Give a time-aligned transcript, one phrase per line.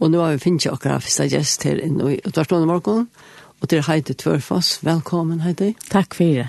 [0.00, 3.08] Og nu har vi finnet jo akkurat fyrsta gjest her inne i Utvarstående morgen.
[3.60, 5.74] Og til Heidi Tvørfoss, velkommen Heidi.
[5.90, 6.48] Takk for det.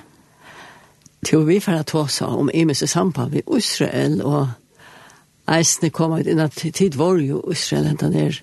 [1.28, 4.48] Til vi får ta oss om Emes samband med Israel, og
[5.52, 8.40] eisene kommer ut innan tid var jo Israel enda ned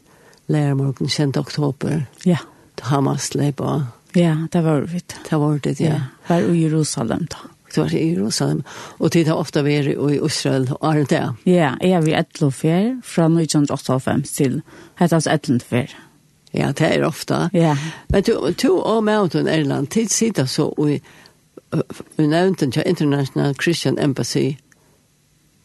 [0.46, 1.32] lærermorgen 5.
[1.36, 2.02] oktober.
[2.24, 2.38] Ja.
[2.80, 3.86] Hamas leipa.
[4.14, 5.16] Ja, det var det.
[5.30, 5.86] Det var det, ja.
[5.86, 6.00] ja.
[6.28, 7.48] Var i Jerusalem da.
[7.74, 8.62] Det var i Jerusalem.
[8.98, 11.24] Og tid har ofta vært i Israel og Arne det.
[11.44, 14.60] Ja, jeg er ved etter fer fra 1988 til
[15.00, 15.92] hette oss etter.
[16.54, 17.48] Ja, det er ofta.
[17.52, 17.76] Ja.
[18.08, 21.00] Men du, du og Mountain Erland, tid sitter så i
[22.16, 24.56] vi nevnte til International Christian Embassy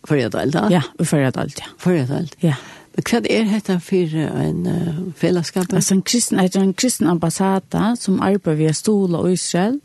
[0.08, 0.68] forrige dalt, da?
[0.72, 1.70] Ja, forrige dalt, ja.
[1.80, 2.36] Forrige dalt.
[2.44, 2.56] Ja.
[2.96, 5.74] Men hva er dette for en uh, fellesskap?
[5.74, 9.80] Altså, en kristen, er en kristen ambassade som arbeider ved Stola og Israel,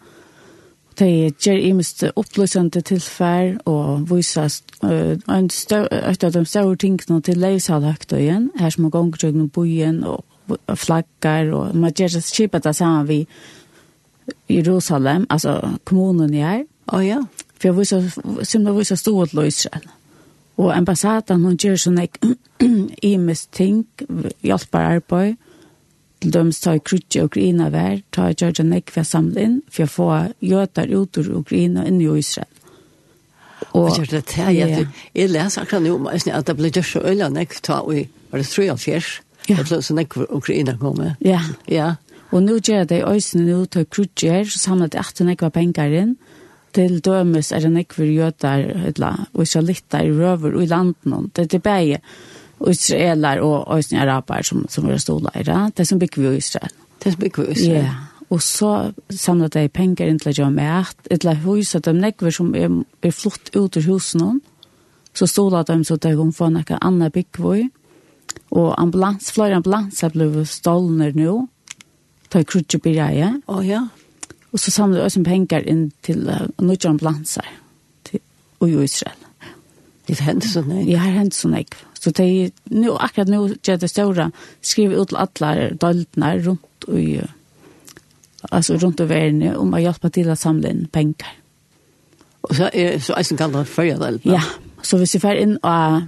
[0.99, 4.51] de gjør imest opplysende tilfær og viser
[4.83, 10.25] uh, et av de større tingene til leivsalhaktøyen, her som har gongt gjennom byen og
[10.75, 13.21] flaggar, og man gjør det kjipet det sammen vi
[14.49, 16.65] Jerusalem, altså kommunen her.
[16.89, 17.23] Å oh, ja.
[17.59, 18.11] For jeg viser,
[18.47, 19.89] som det viser stort Israel.
[20.59, 22.09] Og ambassaden, hun gjør sånne
[23.05, 23.85] imest ting,
[24.43, 25.37] hjelper arbeid,
[26.23, 29.87] til dem ta i krutje og grina vær, ta i Georgia Nekve samlet inn, for
[29.87, 30.09] å få
[30.45, 32.51] gjøter ut ur grina inn i Israel.
[33.75, 37.31] Og jeg det til, jeg, jeg leser akkurat nå, at det ble gjørs og øyla
[37.37, 39.01] jeg ta i, var det 43,
[39.49, 39.57] ja.
[39.57, 41.03] det ble så nekve Ukraina kom.
[41.25, 41.43] Ja.
[41.71, 41.95] Ja.
[42.31, 45.53] Og nå gjør det i øysene nå, ta i krutje, så samlet jeg 18 nekve
[45.55, 46.17] penger inn,
[46.77, 52.03] til dømes er det nekve jøter, eller der røver, og i landen, det er tilbake.
[52.03, 55.59] Ja israeler og øyne araber som, som var stola i det.
[55.77, 56.75] Det som bygger vi i Israel.
[57.05, 57.85] Det som bygger vi i Israel.
[57.85, 57.95] Ja.
[58.29, 62.35] Og så samlet de penger inn til å gjøre mat, la hus at de nekver
[62.35, 62.69] som er,
[63.01, 64.41] er flott ut ur husen
[65.15, 67.71] Så stola de så de kunne få noe annet bygger vi.
[68.51, 71.47] Og ambulans, flere ambulanser ble stålende nå.
[72.31, 73.33] Ta krutje på greie.
[73.49, 73.87] Å ja.
[74.53, 77.49] Og så samlet de også penger inn til uh, noen ambulanser
[78.05, 78.21] til,
[78.61, 79.28] og i Israel.
[80.09, 80.91] Det har hänt så nej.
[80.91, 81.67] Ja, har hänt så nej.
[81.93, 84.31] Så det nu akkurat nu gjør det stora
[84.63, 87.21] skriver ut alla døltene runt i
[88.51, 91.29] alltså runt i verden om att hjelpe til å samle inn penger.
[92.41, 94.21] Och så er så eisen kallet for jeg det.
[94.25, 94.43] Ja,
[94.83, 96.03] så hvis vi får in på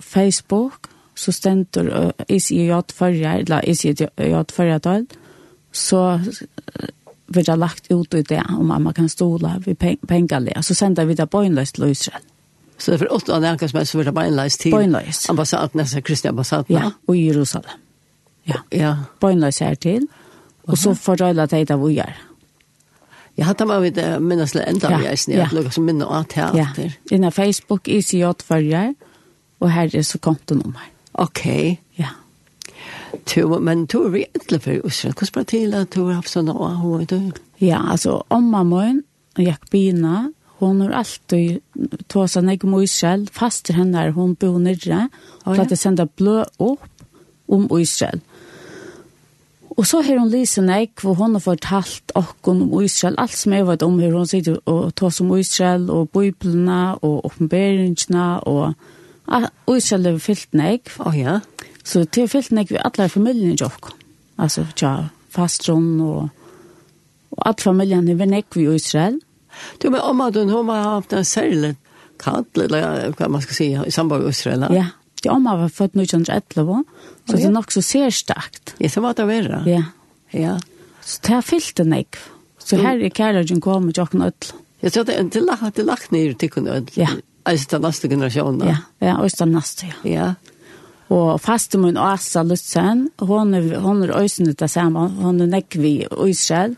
[0.00, 4.06] Facebook så ständer ICJ förra eller ICJ
[4.52, 5.06] förra døl,
[5.72, 6.20] så
[7.26, 9.78] vi har lagt ut i det om man kan stola vid
[10.08, 10.64] pengerlig.
[10.64, 12.22] Så sänder vi det på en löst till Israel.
[12.82, 15.22] Så det er for åtte av det som er så vært beinleis til beinleis.
[15.30, 16.74] ambassaden, nesten kristne ambassaden.
[16.74, 17.78] Ja, og i Jerusalem.
[18.48, 18.96] Ja, ja.
[19.22, 20.08] beinleis her til,
[20.66, 22.10] og så fordøyla det av uger.
[23.38, 25.14] Jeg hadde meg vidt minnes litt enda av ja.
[25.14, 26.90] jeg lukket som minne av til alt der.
[26.90, 28.92] Ja, inna Facebook, ICJ følger,
[29.62, 30.90] og her er så kontonummer.
[31.22, 31.46] Ok.
[31.96, 32.16] Ja.
[33.26, 35.14] Tu, men du er vi egentlig for Israel.
[35.14, 37.06] Hvordan ble til at du har haft sånne år?
[37.60, 38.88] Ja, altså, om mamma,
[39.38, 40.32] Jakobina,
[40.70, 41.60] hon har alltid
[42.12, 45.08] tåsa nek om Israel, faster henne her, hon bor nere,
[45.44, 45.62] oh, ja.
[45.62, 46.86] at det sender blø opp
[47.52, 48.22] om Israel.
[49.72, 53.54] Og så har hon Lise nek, hvor hon har fortalt okkon om Israel, alt som
[53.56, 58.74] jeg vet om her, hon sitter og tås om Israel, og bøyblene, og oppenberingene, og
[59.72, 60.92] Israel er fyllt nek.
[61.00, 61.40] Å oh, ja.
[61.82, 63.98] Så det er fyllt nek vi alle familien i okkon.
[64.42, 66.28] Altså, tja, fastron og,
[67.32, 69.18] og alle familien er nek vi i Israel.
[69.78, 71.76] Du, men om att hon har haft en särskild
[72.18, 74.66] kant, eller vad man ska säga, i samband med Israel.
[74.70, 74.86] Ja,
[75.22, 76.84] det om var född 1911,
[77.30, 78.74] så det är nog så särstakt.
[78.78, 79.62] Ja, så var det värre.
[79.66, 79.82] Ja.
[80.40, 80.60] Ja.
[81.00, 82.16] Så det har fyllt en ägg.
[82.58, 84.46] Så här är kärleken kom med Jocken Ödl.
[84.80, 86.92] Ja, så det är lagt, det lagt ner till Jocken Ödl.
[86.94, 87.08] Ja.
[87.42, 88.68] Alltså den nästa generationen.
[88.68, 90.10] Ja, ja, och den nästa, ja.
[90.10, 90.34] Ja.
[91.12, 95.76] Og faste min Asa Lutzen, hon er, hon er øysene til sammen, hon er nekk
[95.80, 95.92] vi
[96.28, 96.76] Israel,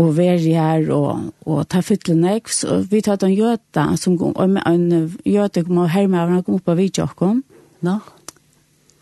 [0.00, 2.50] og veri her og, og ta fytle nek.
[2.50, 6.46] Så vi tar en gjøta som kom, og en gjøta kom og herme av, hermaverne
[6.46, 7.42] kom opp av vidtjokken.
[7.84, 7.96] Nå?
[7.96, 8.20] No.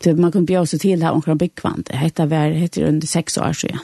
[0.03, 1.85] Man kunne bjøre seg til her omkring byggvand.
[1.87, 3.79] Det heter vær, heter under seks år siden.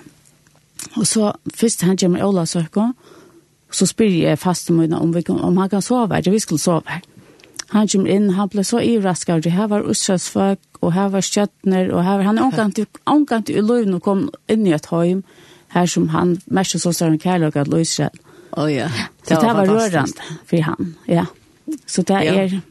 [0.99, 2.91] Og så først han kommer i Ola søkken,
[3.71, 6.83] så spyr jeg fast om, om, vi, om han kan sove her, vi skulle sove
[6.87, 7.01] her.
[7.69, 11.91] Han kommer inn, han ble så ivrasket, det her var utsøsføk, og her var skjøttner,
[11.93, 15.48] og her var han omkant, omkant i løven og kom inn i et høym, og
[15.69, 18.09] här som han mest så sa han kärlek att Louise.
[18.51, 18.89] Oh ja.
[19.27, 20.95] Det var, var rörande för han.
[21.05, 21.25] Ja.
[21.85, 22.33] Så det är ja.
[22.33, 22.61] er,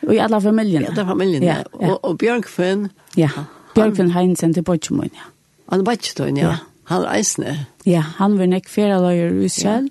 [0.00, 0.86] och i alla familjerna.
[0.88, 1.46] Ja, det familjerna.
[1.46, 1.94] Ja, ja.
[1.94, 2.88] Och, och Björkfinn.
[3.14, 3.30] Ja.
[3.74, 5.20] Björkfinn Heinsen till Bortjemoen, ja.
[5.66, 6.48] Han Bortjemoen, ja.
[6.48, 6.56] ja.
[6.84, 7.66] Han reisne.
[7.84, 9.90] Ja, han var nek fera lager i Israel.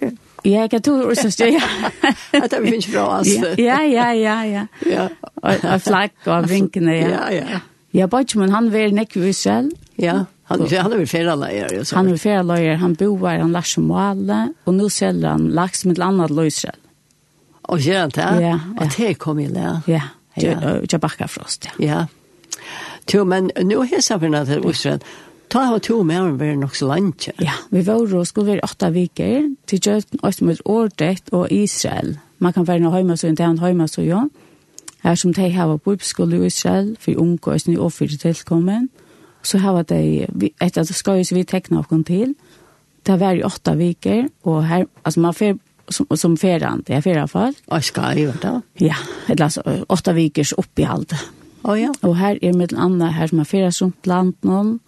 [0.00, 0.10] Ja.
[0.44, 1.62] Ja, jeg tror også det, ja.
[2.32, 3.54] At det finnes bra, altså.
[3.58, 4.66] Ja, ja, ja, ja.
[4.86, 5.08] ja.
[5.36, 7.08] Og, og flagg og vinkene, ja.
[7.08, 7.60] Ja, ja.
[7.94, 9.70] Ja, Bortjemoen, han var nek i Israel.
[9.98, 10.24] Ja.
[10.48, 11.96] Han är han är flera lejare så.
[11.96, 15.84] Han är flera lejare, han bor han lär sig måla och nu säljer han lax
[15.84, 16.76] med annat löjsel.
[17.62, 18.42] Och gör det?
[18.42, 19.80] Ja, att det kommer ju där.
[19.86, 20.02] Ja.
[20.34, 21.68] Ja, Jag backar frost.
[21.78, 21.86] Ja.
[21.86, 22.06] ja.
[23.12, 25.00] Jo, men nu hälsar vi när det Israel.
[25.48, 27.28] Ta ha to med om vi nok så langt.
[27.38, 32.18] Ja, vi var og skulle være åtta viker til Jøten, som med årdet og Israel.
[32.38, 34.30] Man kan være noe hjemme så heimasøyen til han jo.
[35.02, 38.90] Her som de har på bibelskole i Israel, for unge og snu og for tilkommen
[39.48, 42.04] så har vi det ett att ska ju vi tekne oss til.
[42.04, 42.34] till.
[43.02, 45.58] Det var ju åtta veckor och här alltså man får
[45.88, 47.54] som som färdan det är fyra fall.
[47.66, 48.60] Och ska ju då.
[48.74, 48.96] Ja,
[49.26, 51.12] det alltså åtta veckors upp i allt.
[51.62, 51.94] Oh, ja.
[52.00, 54.78] Och här är med andra här som har fyra sånt land någon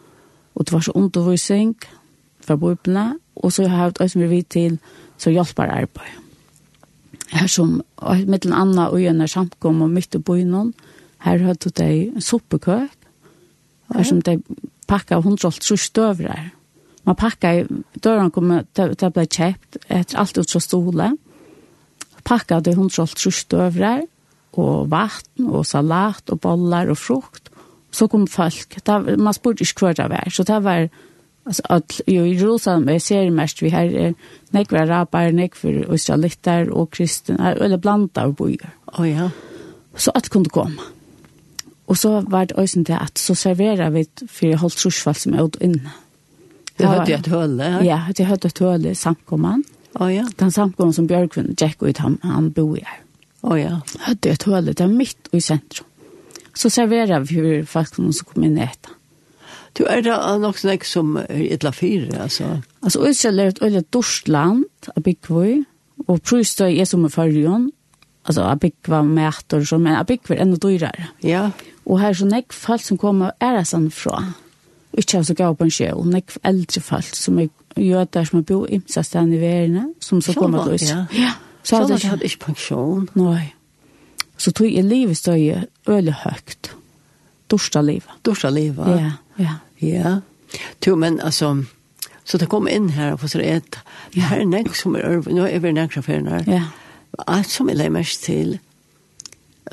[0.53, 1.75] och det var så undervisning
[2.41, 4.79] för bubblorna och så har jag haft vi till
[5.17, 6.01] så hjälpar arbete.
[7.29, 7.83] Här som
[8.27, 10.73] med en annan och när samkom och mitt i byn
[11.19, 12.91] här hade det soppekök
[13.95, 14.39] Her som de
[14.89, 16.51] pakka hundrolt så støvrar.
[17.07, 21.11] Man pakket i døren kom det ble kjøpt etter alt ut fra stole.
[22.25, 24.05] Pakket de hundrolt så støvrar
[24.59, 27.51] og vatten og salat og bollar og frukt.
[27.91, 28.77] Så kom folk.
[28.87, 30.31] Det, man spurte ikke hva det var.
[30.31, 30.89] Så det var
[31.45, 34.15] Alltså att ju i Jerusalem är ser mest vi här är
[34.51, 38.41] nekvar rabar, nekvar israelitar och kristna eller blandar och.
[38.99, 39.31] Oh, ja.
[39.97, 40.83] Så att kunde komma.
[41.91, 45.49] Og så var det også det at så serverer vi for holdt trusfall som er
[45.49, 45.93] ute inne.
[46.79, 47.81] Det hadde et høle, ja?
[47.85, 49.67] Ja, det hadde et høle samkommende.
[49.99, 50.23] Å oh, ja.
[50.39, 53.01] Den samkommende som Bjørkvind, Jack ut han, han bor her.
[53.43, 53.81] Å oh, ja.
[54.07, 55.89] Hadde et høle, det er midt i sentrum.
[56.55, 58.95] Så serverer vi for folk som kom inn etter.
[59.79, 62.57] Du er det nok sånn ikke som er et la fire, altså?
[62.83, 65.61] Altså, Israel er et øyne dorsk land, av Byggvøy,
[66.09, 67.69] og prøvstøy er som i fargen,
[68.27, 71.11] altså, av Bikva med etter, men av Byggvøy er enda dyrere.
[71.27, 71.45] Ja.
[71.91, 74.21] Og her er så nekk folk som kommer av sånn fra.
[74.95, 78.27] Og ikke har så gav på en sjø, og nekk eldre folk som er jøder
[78.27, 80.91] som er bo i stedet i verden, som så kommer til oss.
[80.91, 81.33] Ja, ja.
[81.63, 83.09] Så så hadde jeg hadde ikke pensjon.
[83.15, 83.53] Nei.
[84.41, 86.71] Så tog jeg livet støy øyelig høyt.
[87.51, 88.15] Dorsta livet.
[88.25, 88.89] Dorsta livet.
[88.89, 89.55] Ja, ja.
[89.81, 90.21] Ja.
[90.87, 91.65] Jo, men altså,
[92.25, 93.79] så det kom inn her og få seg et.
[94.17, 94.31] Ja.
[94.31, 96.49] Her er nek som er øyelig, nå er vi nek som er her.
[96.49, 96.63] Ja.
[97.27, 98.59] Alt som jeg leier mest til,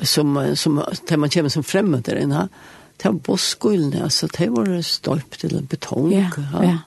[0.00, 2.48] som, som, där man kommer som främmande där inne.
[2.96, 6.12] Det var bosskullen, alltså det var stolp till betong.
[6.12, 6.64] Ja, ja.
[6.64, 6.78] ja.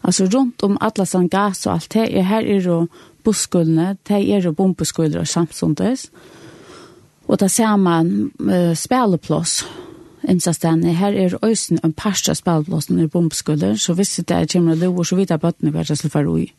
[0.00, 2.86] Alltså runt om Atlasan gas och allt det, är här är det
[3.22, 6.10] bosskullen, det är det bombeskullen och samsundes.
[7.26, 9.64] Och där ser man uh, spelplås
[10.28, 10.92] imsastene.
[10.92, 15.16] Her er øysen en parsta spelblåsen i bombeskuller, så hvis det er kjemmer lover, så
[15.16, 16.52] vidt er bøttene hver til for ui.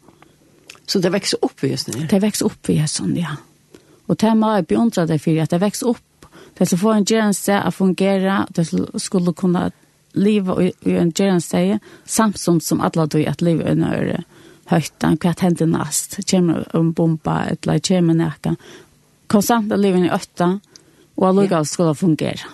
[0.88, 2.08] Så det vekser opp i høsten?
[2.12, 3.38] Det vekser opp i høsten, ja.
[4.08, 6.28] Og det må jeg beundre det for at det veks opp.
[6.58, 8.68] Det skal få en gjerense å fungere, det
[9.02, 9.70] skulle kunne
[10.14, 14.24] leve i en gjerense, samtidig som alle døy at livet under nøyre
[14.72, 18.56] høytan, hva hender nast, kommer en bomba, eller kommer nækka?
[19.32, 20.54] Konstant er livet i øtta,
[21.18, 22.52] og alle gav skulle fungere.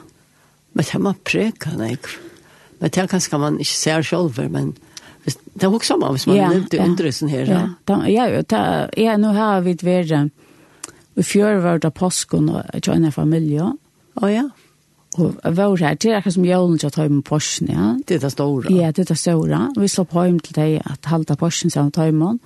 [0.74, 1.95] Men det må preka, nei.
[2.80, 4.74] Men det kanskje man ikke ser selv, men
[5.28, 7.50] det er også man, hvis man ja, levde ja, under sånn her.
[7.52, 8.62] Ja, ja, ja, ja, ja,
[8.95, 10.28] ja, ja, ja, ja, ja, ja, ja,
[11.19, 13.74] i fjør var det påsken og jeg kjønner familie.
[14.19, 14.48] Å ja,
[15.18, 17.88] og jeg var her, det er akkurat som jævlen til å ta med påsken, ja.
[18.07, 18.73] Det er det store.
[18.73, 19.61] Ja, det er det store.
[19.76, 22.40] Vi slår på hjem til deg at halda påsken sammen ta med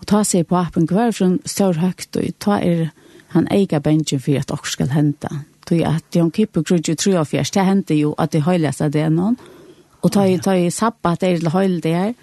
[0.00, 2.90] Og ta seg på appen hver for en stor høgt, og ta er
[3.30, 5.28] han eiga bensin for at dere skal hente.
[5.68, 9.36] Så at Jan Kippur og 43, det hendte jo at de høyleste det noen.
[10.02, 12.14] Og ta i, ta i sabbat er til høyl det her.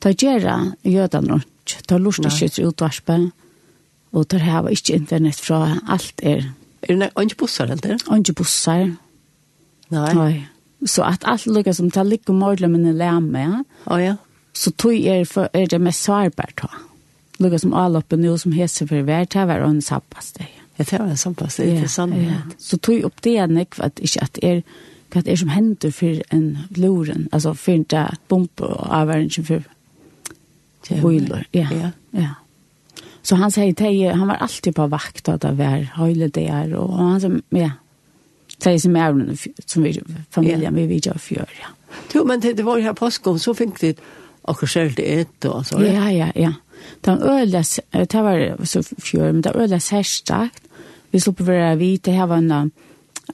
[0.00, 3.30] Ta gjerra jødan rundt, ta lort ikke til utvarspen
[4.16, 6.46] og der har ikke internett fra alt er.
[6.86, 7.98] Er det ikke bussar, eller?
[8.16, 8.86] Ikke bussar.
[9.92, 10.12] Nei.
[10.14, 10.46] Nei.
[10.86, 13.62] Så at alt lukkar som tar ligg og mordler men er ja.
[13.86, 14.16] Oh, ja.
[14.52, 16.82] Så tog er, for, er det mest svarbart, ja.
[17.38, 20.46] Lukkar som avloppen nå som heser for hver, det var en sabbast, ja.
[20.78, 22.14] Det var en sabbast, det er interessant.
[22.14, 22.40] Ja, ja.
[22.58, 24.62] Så tog opp det igjen, ikke, at ikke at er
[25.12, 27.86] hva det er som hender for en loren, altså for en
[28.28, 29.62] bombe og avværingen for
[31.02, 31.46] bøyler.
[31.54, 31.90] Ja, ja.
[32.12, 32.34] ja.
[33.26, 36.90] Så han säger till han var alltid på vakt att det var höjle där och,
[36.90, 37.70] och han som ja
[38.58, 41.66] säger som är som vi familjen vi vi gör för ja.
[42.14, 44.00] Jo men det var ju här påskom så fick det
[44.42, 45.82] och självt ett och så.
[45.82, 46.52] Ja ja ja.
[47.00, 48.14] Den ölas det
[48.58, 50.62] var så för, men det ölas häststarkt.
[51.10, 52.70] Vi skulle vara vita, det här var en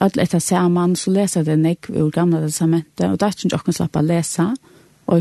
[0.00, 3.75] Alt etter samman så leser det nek ur gamla testamentet och där syns jag kan
[3.75, 4.56] släppa läsa
[5.04, 5.20] och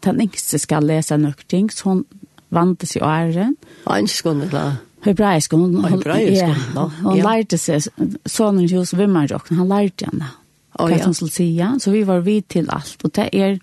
[0.00, 2.04] den yngste skal ska läsa någonting så hun
[2.50, 3.56] vant seg åren.
[3.86, 4.78] Ansk kunne klar.
[5.04, 6.90] Hebraisk hon hebraisk hon.
[7.02, 7.80] Hon lärde sig
[8.26, 10.26] sonen Josef Wimmerjock han lærte henne.
[10.72, 13.04] Och jag skulle säga så vi var vid til alt.
[13.04, 13.58] Og det er, är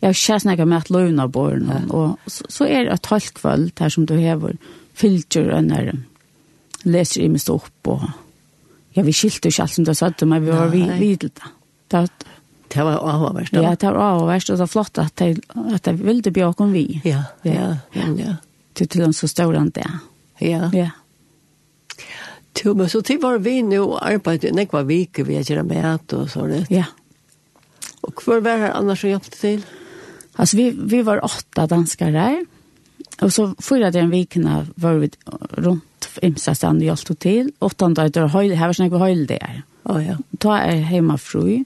[0.00, 3.88] jag känns när jag möter Luna born Og så så er det et halvt der
[3.88, 4.52] som du hever
[4.94, 5.92] filter og når
[6.84, 7.86] leser i mest opp.
[7.86, 8.02] Og,
[8.96, 11.30] ja, vi skilte ikke alt som du sa till mig vi var vid vid til
[11.30, 11.42] det.
[11.90, 12.10] Det
[12.74, 13.52] Det var avhåverst.
[13.52, 15.40] Ja, det var avhåverst, og det var flott at det,
[15.74, 17.00] at det ville bjørk om vi.
[17.04, 18.08] Ja, ja, ja.
[18.16, 18.36] ja.
[18.74, 20.00] Til til dem så stor han der.
[20.40, 20.70] Ja.
[20.72, 20.90] Ja.
[22.64, 25.46] Jo, men så til var vi nå og arbeidet, nek var vi ikke, vi er
[25.46, 26.66] ikke med og så det.
[26.70, 26.84] Ja.
[28.02, 29.64] Og hvor var det annars som hjelpte til?
[30.38, 32.44] Alltså vi vi var åtta danskare.
[33.20, 35.10] Och så förra den veckan var vi
[35.50, 37.52] runt imsa stand i allt till.
[37.58, 39.62] Åttonde dagar höll här var snägg höll där.
[39.82, 40.16] Ja ja.
[40.38, 41.64] Ta är hemma fru.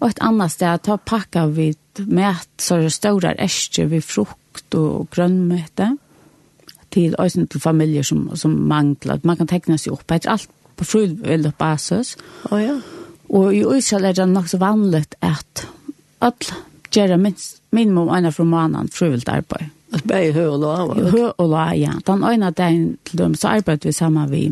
[0.00, 1.72] Og et annet sted, ta pakka vi
[2.08, 5.90] med så er det større ærsker vi frukt og grønnmøte
[6.90, 9.20] til øyne til familier som, som mangler.
[9.22, 12.16] Man kan tekne seg opp etter alt på frivillig basis.
[12.50, 12.78] Oh, ja.
[13.28, 15.66] Og i Israel er det nok så vanligt at
[16.20, 16.56] alle
[16.90, 19.68] gjør minst, minimum ena fra måneden frivillig arbeid.
[19.92, 20.74] At bare høy og la?
[21.10, 21.92] Høy og la, ja.
[22.06, 24.44] Den øyne dagen til dem så arbeider vi sammen vi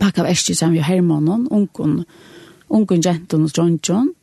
[0.00, 2.04] pakka av ærsker sammen vi Hermannen, ungen,
[2.68, 4.14] ungen jenten og dronjen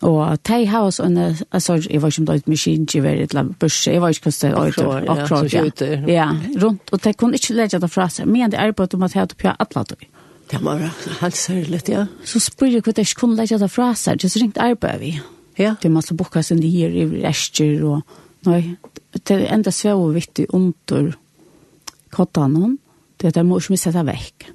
[0.00, 1.16] Og de har også en,
[1.50, 4.28] altså, jeg var ikke om det er et maskinkjøver, et eller børse, jeg var ikke
[4.28, 5.64] kostet øyder, akkurat, ja.
[6.06, 6.28] Ja,
[6.62, 9.00] rundt, og de kunne ikke lege det fra seg, men det er på at du
[9.00, 10.06] måtte ha det på alle tog.
[10.50, 10.84] Det var
[11.20, 12.06] helt særlig, ja.
[12.24, 14.62] Så spør jeg hva de ikke kunne lege det fra seg, det er så ringt
[14.62, 15.12] arbeid vi.
[15.58, 15.74] Ja.
[15.82, 18.76] Det måtte boka sin hier i rester, og nei,
[19.18, 21.16] det er enda svøv og vittig under
[22.14, 22.78] kottanen,
[23.18, 24.52] det er det må ikke miste det vekk.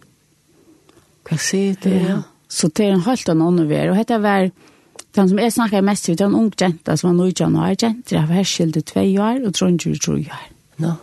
[1.28, 2.22] Hva sier det, ja?
[2.48, 4.48] Så det er en halvt annen vær, og dette var,
[5.16, 7.76] Den som jeg snakket mest til, det var en ung jenta som var 9 januar,
[7.82, 10.48] jenter av herskilde 2 år og trondjur 3 år.
[10.82, 10.94] No.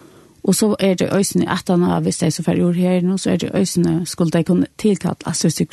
[0.42, 3.18] Og så er det øysene, at han har visst det så færre år her nå,
[3.18, 5.66] så er det øysene, skulle de kunne tilkalt Astus i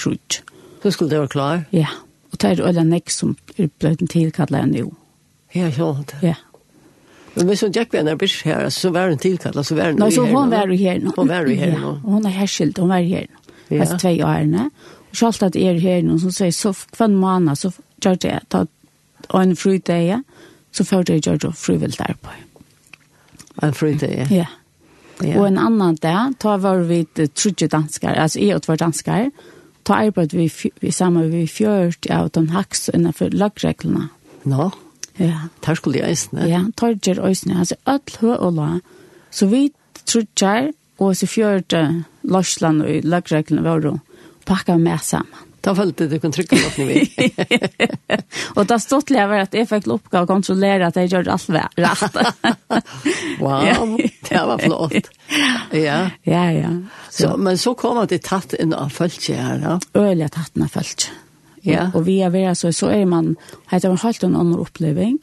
[0.84, 1.64] Så skulle det være klar?
[1.72, 1.88] Ja,
[2.32, 4.94] og det er øyne nek som er bløyt tilkallet enn jo.
[5.56, 6.16] Ja, sånt.
[6.22, 6.36] Ja.
[7.36, 10.00] Men hvis hun gikk ved henne bryr her, så var hun tilkallet, så var hun
[10.00, 11.14] Nei, så hun var jo her nå.
[11.18, 11.92] Hun var jo her nå.
[12.04, 13.44] Ja, hun er herskild, hun var her nå.
[13.70, 13.82] Ja.
[13.82, 14.70] Altså, tve årene.
[14.70, 14.97] Ja.
[15.18, 17.72] Sjalt at er her nå, som sier, så hver måned så
[18.04, 20.22] gjør det at en frydag,
[20.72, 22.44] så får det gjør det frivillig arbeid.
[23.64, 24.46] En fridag, ja?
[25.26, 25.40] Ja.
[25.40, 29.32] Og en annan dag, ta var vi trudje danskar, altså jeg og tvær danskar,
[29.88, 30.46] ta arbeid vi,
[30.82, 34.12] vi sammen vi fjørt av den haks innenfor lagreglene.
[34.44, 34.70] Nå, no.
[35.18, 35.48] ja.
[35.66, 36.46] tar skulle jeg eisne.
[36.46, 38.70] Ja, tar gjør øsne, altså alt hø og la.
[39.34, 39.72] Så vi
[40.06, 41.82] trudjer, og så fjørte
[42.28, 43.98] Lorsland og lagreglene våre,
[44.48, 45.48] pakka med sammen.
[45.68, 47.10] Da følte du kunne trykke på mig.
[48.58, 51.50] og da stod det var at jeg fikk oppgave å kontrollere at jeg gjør alt
[51.52, 52.20] rett.
[53.44, 53.98] wow,
[54.30, 55.10] det var flott.
[55.76, 56.44] Ja, ja.
[56.56, 56.70] ja.
[57.10, 57.26] Så.
[57.26, 57.32] så.
[57.36, 59.74] men så kom det tatt inn av følge her, ja?
[59.98, 60.78] Øyelig tatt inn av.
[61.66, 61.90] Ja.
[61.90, 63.34] Og, og vi er ved, så, så er man,
[63.72, 65.20] heter man helt en annen oppleving.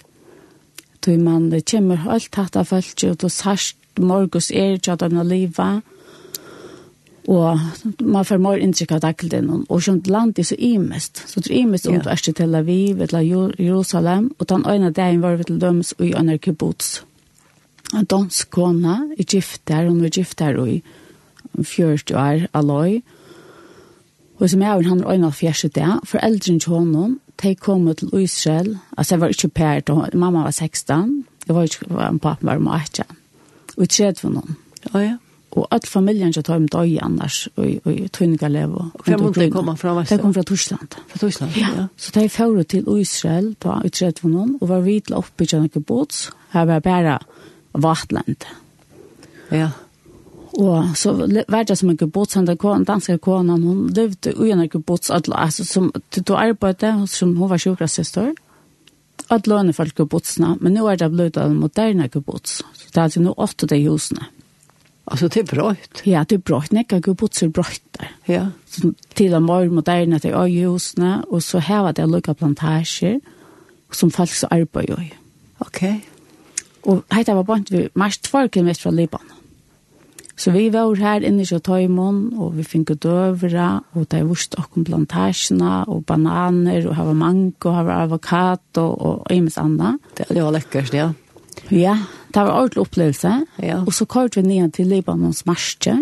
[1.04, 5.16] Så man kommer helt tatt av følge, og da sørst morgus er ikke at den
[5.20, 5.84] har livet,
[7.28, 7.60] og
[8.00, 11.22] man får mer inntrykk av dagligdagen, og som land er så imest.
[11.28, 13.24] Så det er imest om du er til Tel Aviv, eller
[13.58, 17.00] Jerusalem, og den ene dagen var vi til dømes og i andre kibbutz.
[17.94, 20.82] En dansk kone er gift der, hun var gift der i
[21.62, 23.02] 40 år, Aloi,
[24.38, 28.10] og som jeg og han øyne av fjerste det, foreldren til henne, de kom til
[28.18, 29.80] Israel, altså jeg var ikke per,
[30.14, 31.86] mamma var 16, jeg var ikke,
[32.22, 33.04] pappa var med 18,
[33.76, 34.56] og i tredje for noen.
[34.92, 35.16] Ja, ja
[35.54, 39.44] og all familjen som tar om døy annars, og, i tøyninga lev og hvem måtte
[39.44, 40.18] det komme fra Vestland?
[40.18, 40.98] Det kom fra Torsland.
[41.12, 41.70] Fra Torsland, ja.
[41.76, 41.86] ja.
[41.96, 46.66] Så de fører til Israel på utredvunnen, og var vidla oppe i Kjenneke Båts, her
[46.70, 47.18] var bare
[47.72, 48.48] vatland.
[49.54, 49.70] Ja.
[50.54, 51.12] Og så
[51.48, 55.90] var det som en båts, den danske konen, hun levde i en båts, altså som
[56.10, 58.34] til å arbeide, som hun var sjukkerhetssøster,
[59.30, 62.60] at lønne folk kibbutzene, men nå er det blitt en moderne kibbutz.
[62.76, 64.28] Så det er altså nå åtte de husene.
[65.04, 66.02] Alltså det är bröjt.
[66.04, 66.72] Ja, det är bröjt.
[66.72, 68.10] Näcka går bort så bröjt där.
[68.24, 68.46] Ja.
[68.66, 71.24] Så till och med moderna till öjhusna.
[71.28, 73.20] Och så här var det lukka plantager
[73.90, 75.12] som folk så arbetar i.
[75.58, 75.88] Okej.
[75.88, 76.00] Okay.
[76.80, 79.30] Och här var bara vi mest två kilometer från Libanon.
[80.36, 84.84] Så vi var här inne i Tøymon, og vi fikk døvra, og det vurste okkur
[84.84, 89.60] plantasjene, og bananer, og her var mango, her var avokado, og, og, og,
[90.18, 91.12] og, og, og, lekkert, ja.
[91.70, 91.98] Ja,
[92.34, 93.34] det var ordentlig opplevelse.
[93.62, 93.82] Ja.
[93.86, 95.98] Og så kørte vi ned til Libanons marsje.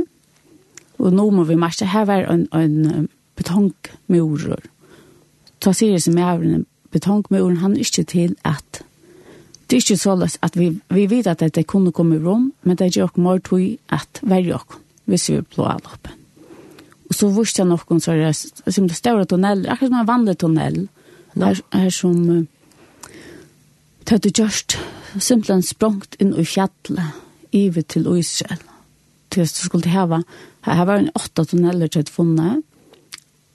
[0.99, 1.87] Og nå må vi marsje.
[1.87, 4.63] Her var en, en betongmurer.
[5.61, 8.83] Ta seriøst med en betongmurer, han er ikke til at
[9.71, 12.51] det er ikke så løs at vi, vi vet at det kunne komme i rom,
[12.63, 16.13] men det er ikke mer tog at verre oss, hvis vi blå alle oppe.
[17.09, 20.11] Og så visste jeg noen så er det som det større tunnel, akkurat som en
[20.11, 20.77] vanlig tunnel,
[21.37, 22.45] her, her som uh,
[24.05, 24.77] det er gjørst
[25.19, 27.19] simpelthen sprongt inn i fjallet,
[27.53, 28.61] ivet til Israel.
[29.31, 30.23] Til at du skulle hava,
[30.65, 32.63] her var en åtta tunneller til et funnet,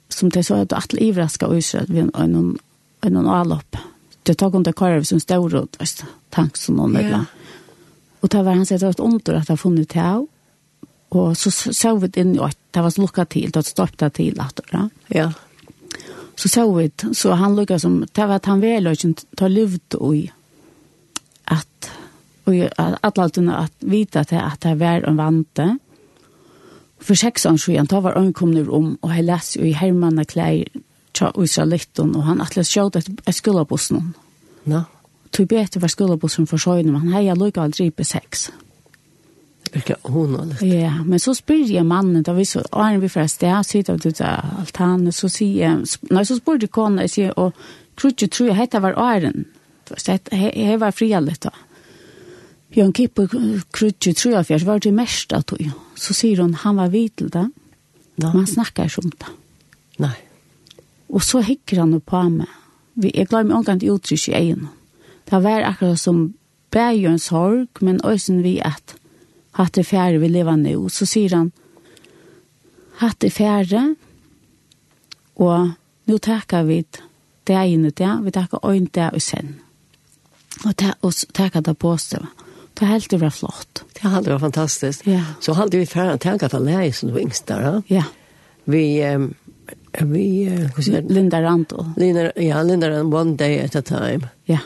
[0.08, 2.56] som til så at du atle ivraska Israel ved en, en,
[3.02, 3.76] en avlopp.
[4.26, 5.78] Det tok under karer som stod ut,
[6.30, 7.26] tank som noen yeah.
[8.20, 10.24] Og det var han sett det var et omtur at jeg funnet til av,
[11.10, 14.40] og så så vi inn i at det var lukka til, det var stoppa til
[14.42, 15.30] at det, ja.
[16.38, 19.48] Så så vi, så han lukka som, det var at han vel og ikke tar
[19.48, 20.28] luft og i,
[21.50, 21.90] at
[22.48, 22.54] og
[23.04, 25.78] atlaltene at vita att at det var en vante.
[26.98, 30.24] For seks år siden, da var han kommet om, og jeg leste jo i Hermanna
[30.24, 30.64] klær
[31.14, 34.14] tja Israelitten, og han atlas sjåd et, et skolabussen.
[34.66, 34.82] Ja.
[35.32, 38.48] Tog bete var skolabussen for sjøen, men han heia lukket aldri på seks.
[39.76, 40.62] Ikke hun og litt.
[40.64, 43.98] Ja, men så spyr jeg mannen, da vi så, og han vi fra sted, sitter
[43.98, 47.52] vi til altanen, så sier jeg, nei, så spør jeg kona, jeg sier, og
[47.98, 49.46] krutje tror jeg, hette var æren
[49.94, 51.50] det här var frialligt då.
[52.68, 53.28] Björn Kippo
[53.70, 55.56] krutje tror jag för var det mest att då.
[55.94, 57.50] Så säger hon han var vitel då.
[58.16, 59.26] Man snackar ju det.
[59.96, 60.28] Nej.
[61.06, 62.46] Och så hickar han på mig.
[62.92, 64.68] Vi är glömmer omgående uttryck i egen.
[65.24, 66.34] Det var akkurat som
[66.70, 68.96] bäjens sorg, men ösen vi att
[69.50, 70.88] hatt det färre vi lever nu.
[70.88, 71.50] Så säger han
[72.96, 73.94] hatt det färre
[75.34, 75.68] och
[76.04, 76.84] nu tackar vi
[77.44, 78.18] det ene det.
[78.22, 79.60] vi tackar en det och sen.
[80.66, 82.26] Og ta, og ta det på seg.
[82.78, 83.82] Det er helt det var flott.
[83.94, 85.06] Det er helt fantastisk.
[85.06, 85.24] Ja.
[85.40, 87.82] Så hadde vi färre att tänka för läge som du yngst där.
[87.86, 88.04] Ja.
[88.64, 89.34] Vi, um,
[89.92, 91.90] vi, uh, Linda Randall.
[91.96, 94.28] Linda, ja, Linda Randall, one day at a time.
[94.44, 94.52] Ja.
[94.54, 94.60] Yeah.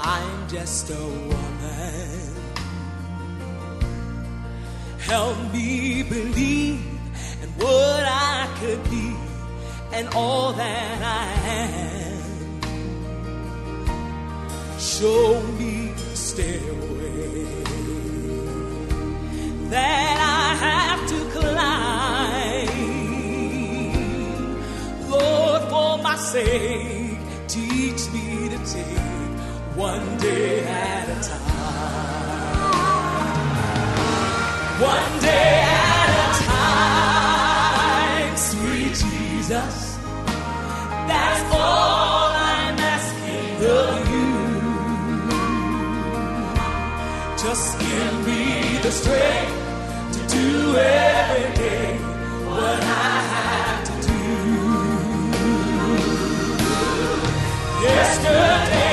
[0.00, 2.28] I'm just a woman.
[4.98, 6.84] Help me believe
[7.42, 9.16] in what I could be
[9.92, 12.22] And all that I am.
[14.78, 17.46] Show me the stairway
[19.70, 22.68] That I have to climb.
[25.10, 26.97] Lord, for my sake
[29.78, 32.58] one day at a time.
[34.82, 38.36] One day at a time.
[38.36, 39.98] Sweet jesus
[41.08, 44.30] that's all i'm asking of you.
[47.44, 48.42] Just give me
[48.82, 49.54] the strength
[50.14, 51.86] to do every day
[52.50, 54.22] what i have to do.
[57.84, 58.87] Yesterday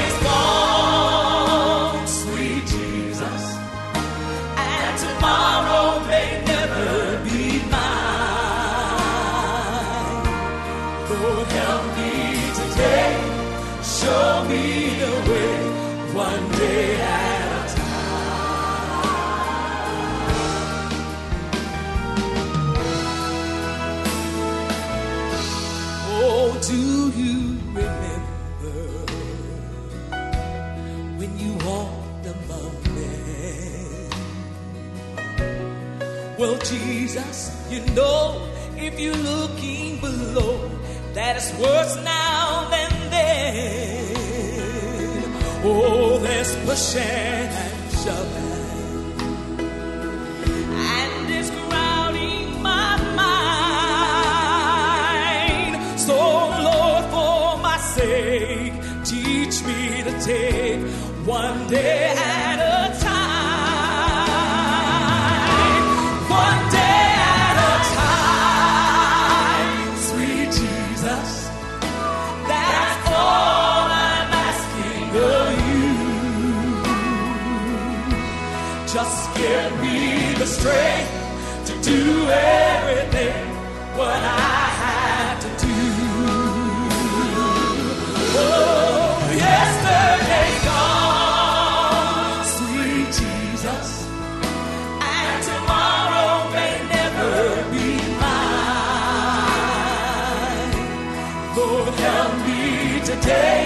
[37.05, 38.41] Jesus you know
[38.75, 40.71] if you're looking below
[41.13, 44.15] that is worse now than then.
[45.63, 47.01] Oh there's pushing
[47.61, 49.19] and shoving
[50.97, 53.45] and it's crowding my mind.
[55.99, 56.15] So
[56.69, 58.73] Lord for my sake
[59.05, 60.81] teach me to take
[61.27, 62.34] one day at
[103.25, 103.61] day.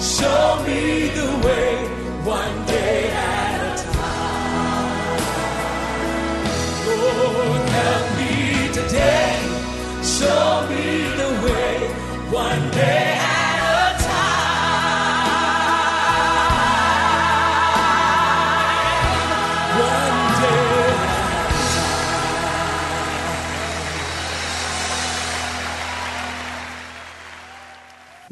[0.00, 1.70] Show me the way
[2.24, 5.18] one day at a time.
[6.86, 8.34] Lord help me
[8.78, 9.34] today.
[10.02, 10.84] Show me
[11.20, 11.72] the way
[12.30, 13.23] one day at a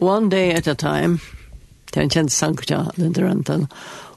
[0.03, 1.19] One Day at a Time.
[1.87, 3.69] Det er en kjent sang til Linda Linderenten.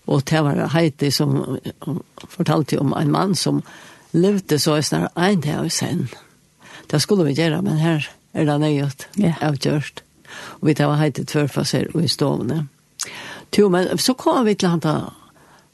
[0.07, 1.59] Og det var Heidi som
[2.29, 3.61] fortalte om en mann som
[4.11, 6.07] levde så snar en dag i sen.
[6.91, 9.37] Det skulle vi gjøre, men her er det nøyet yeah.
[9.41, 10.01] avgjørst.
[10.61, 12.67] Og vi tar Heidi tvørfasser og i stovene.
[13.57, 14.97] Jo, men så kom vi til han da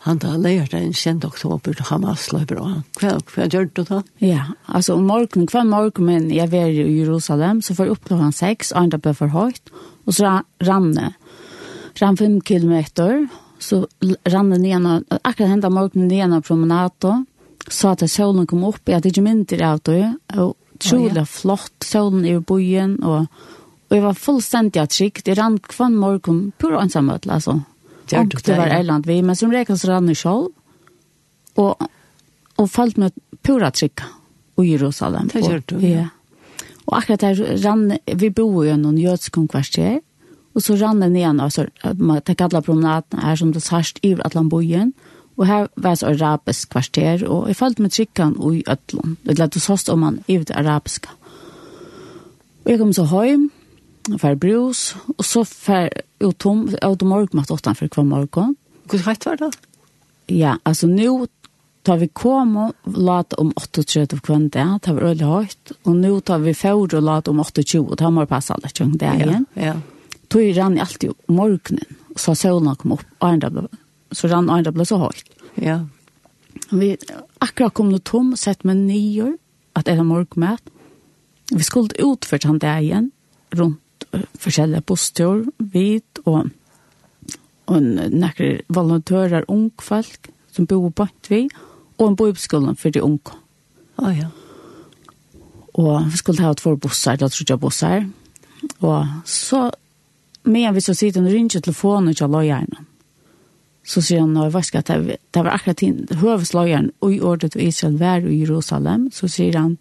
[0.02, 2.80] han da leir en kjent oktober til Hamas løyber og han.
[2.98, 4.00] Hva, hva gjør du da?
[4.18, 8.08] Ja, altså om morgenen, hver morgen, men jeg var i Jerusalem, så får jeg opp
[8.10, 9.74] klokken seks, andre han ble for høyt,
[10.06, 11.14] Och så rann det.
[11.96, 13.28] Rann fem kilometer.
[13.60, 13.88] Så
[14.24, 17.26] rann det ena, akkurat hända morgenen ned ena promenaden.
[17.68, 20.56] Så att solen kom upp, Jeg hadde ikke mindre av det Og
[20.94, 23.04] Och flott, solen i bojen.
[23.04, 23.26] Och,
[23.88, 25.26] och jag var fullständigt att skick.
[25.26, 27.62] Det rann hver morgon, pur ensamhet alltså.
[28.18, 30.48] Och det var Erland vi, men som räknas rann i selv.
[31.56, 31.82] Och,
[32.56, 33.12] och falt med
[33.42, 34.00] pura trygg
[34.58, 35.30] i Jerusalem.
[35.34, 35.88] Det gjør du.
[35.88, 36.08] Ja.
[36.92, 40.02] Og akkurat der rann, vi bor jo noen kvarter,
[40.52, 41.70] og så rann den igjen, altså,
[42.28, 44.94] det kallet promenaden her som det sørst i Atlanbojen,
[45.40, 49.60] og her var det arabisk kvarter, og jeg falt med trykken i Øtland, det lette
[49.60, 51.08] såst om man i det arabiske.
[52.66, 53.50] Og jeg kom så hjem,
[54.20, 58.58] fer brus, og så fer ut tom, og det morgen mat åttan for hver morgen.
[58.86, 59.54] Hvor høyt var det?
[60.30, 61.28] Ja, altså nå
[61.84, 66.12] tar vi kom og lade om 38 kvann det, det var øyelig høyt, og nå
[66.26, 69.48] tar vi fjord og lade om 28, og tar vi passe alle kjønn det igjen.
[69.56, 69.78] Ja, ja.
[70.32, 73.66] Tog rann jeg alltid om morgenen, og så solen kom opp, og ble,
[74.16, 75.34] så rann andre ble så høyt.
[75.60, 75.82] Ja.
[76.72, 76.94] Vi
[77.44, 79.34] akkurat kom det tom, sett med nyer,
[79.76, 80.64] at det er morgenmat.
[81.52, 83.12] Vi skulle ut for det igjen,
[83.58, 86.52] rundt uh, forskjellige postur, vidt, og,
[87.68, 91.71] og nekker volontører, ungfolk, som bor på vi, og
[92.02, 93.36] og en bøybskolen for de unge.
[94.02, 94.30] Å oh, ja.
[95.78, 98.08] Og vi skulle ha två bussar, da tror jag bussar.
[98.80, 99.70] Og så,
[100.44, 102.88] medan vi så sitter og ringer telefonen til løgjerne,
[103.86, 107.52] så sier han, og jeg vasker, det, det var akkurat inn, høvesløgjeren, og i ordet
[107.54, 109.78] til Israel, vær i Jerusalem, så sier han,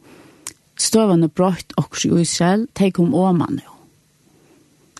[0.81, 3.77] støvende brøtt også i Israel, tenk om åman jo.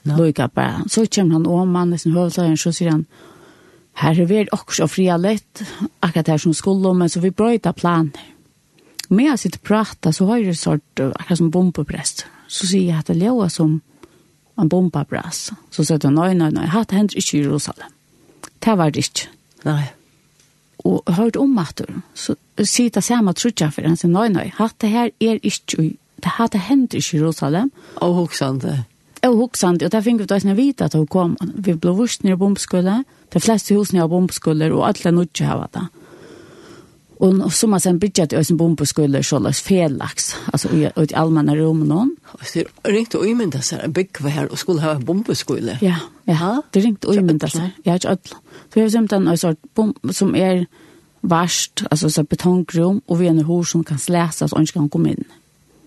[0.05, 0.17] No.
[0.17, 0.87] Løyga bare.
[0.89, 3.07] Så kommer han åman, liksom, høvesløgjeren, så sier han,
[4.01, 5.63] Her er vi også fria lett,
[6.01, 8.29] akkurat her som skulle, men så vi brøyta planer.
[9.11, 12.27] Men jeg sitter og prater, så har jeg sort, akkurat som bombeprest.
[12.47, 13.81] Så sier jeg at det ljøa som
[14.61, 15.53] en bombeprest.
[15.71, 17.97] Så sier jeg, nei, nei, nei, hatt hender ikke i Jerusalem.
[18.61, 19.31] Det var det ikke.
[19.67, 19.83] Nei.
[20.85, 24.29] Og jeg hørte om at du, så sier det samme trutja for han, sier, nei,
[24.33, 27.71] nei, hatt det her er ikke i, det hatt det hender ikke i Jerusalem.
[28.05, 28.83] Og hoksande.
[29.27, 31.37] Og hoksande, og der fikk vi da ikke vite at hun kom.
[31.41, 35.69] Vi ble vurs nere i bombeskullet, De fleste husene har bombeskuller, og alle nødde har
[35.75, 35.87] det.
[37.21, 41.53] Og så man sen bygger til øyne bombeskuller, så løs felaks, altså i i allmenne
[41.59, 42.15] rom noen.
[42.41, 45.77] Det ringte ringt og umynda seg, en bygg her og skulle ha bombeskuller.
[45.85, 48.41] Ja, ja, det ringte ringt og umynda seg, ja, ikke alle.
[48.71, 50.65] Så jeg har simpelthen en sort bomb som er
[51.23, 54.89] varst, altså så betongrom, og vi er en hår som kan slæsa, så ikke kan
[54.89, 55.25] komme inn.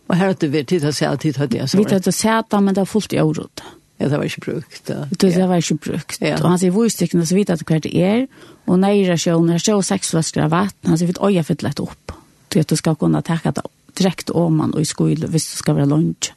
[0.07, 1.77] Og her har det vært tid å se at tid hadde jeg så.
[1.77, 3.63] Vi hadde sett det, men det er fullt i året.
[3.63, 3.79] Ja.
[4.03, 4.89] Ja, det var ikke brukt.
[4.91, 5.05] Ja.
[5.07, 6.17] Det, det var ikke brukt.
[6.19, 6.35] Ja.
[6.41, 8.25] Og han sier, hvor stikkene så vidt at hva det er,
[8.67, 11.79] og nære sjøen, her sjøen seks flasker av vatten, han sier, vi øye fyller lett
[11.79, 12.15] opp.
[12.51, 13.63] Du vet, du skal kunne takke det
[13.95, 16.33] direkte om man og i skolen, hvis du skal være lunsj.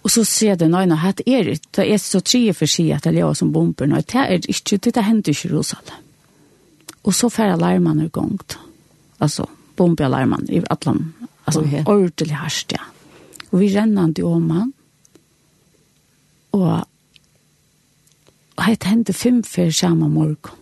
[0.00, 3.10] Og så sier det nøyne, at det er det er så tre for seg at
[3.10, 5.98] det er som bomber, og det er ikke, det hender ikke i Rosalle.
[7.04, 8.38] Og så færre alarmene i gang.
[9.20, 11.10] Altså, bombealarmene i Atlant.
[11.46, 12.84] Altså, ordentlig hardt, ja.
[13.50, 14.72] Og vi renner til om man,
[16.52, 16.86] Og
[18.60, 20.56] og heit hende fem før samme morgen.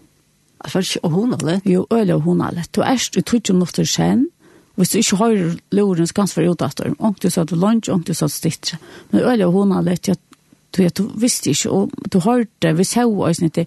[0.64, 1.60] Det var ikke, hun alle?
[1.66, 2.70] Jo, øyla og hun er litt.
[2.76, 4.28] Du erst i tutsi minutter sen,
[4.78, 5.34] hvis du ikke har
[5.74, 6.94] loren, så kan du være utdatter.
[6.98, 8.78] Om du sa du lunch, om du sa du stittre.
[9.10, 10.20] Men øyla og hun alle, litt,
[10.76, 13.66] du, du visste ikke, og du hørte, vi så oss ikke,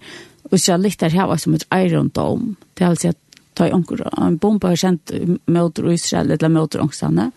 [0.51, 2.55] og så litt der her var som et Iron Dome.
[2.77, 3.17] Det er altså at
[3.55, 5.11] ta i onker, en bombe har kjent
[5.47, 7.31] møter Israel, eller møter ångstene,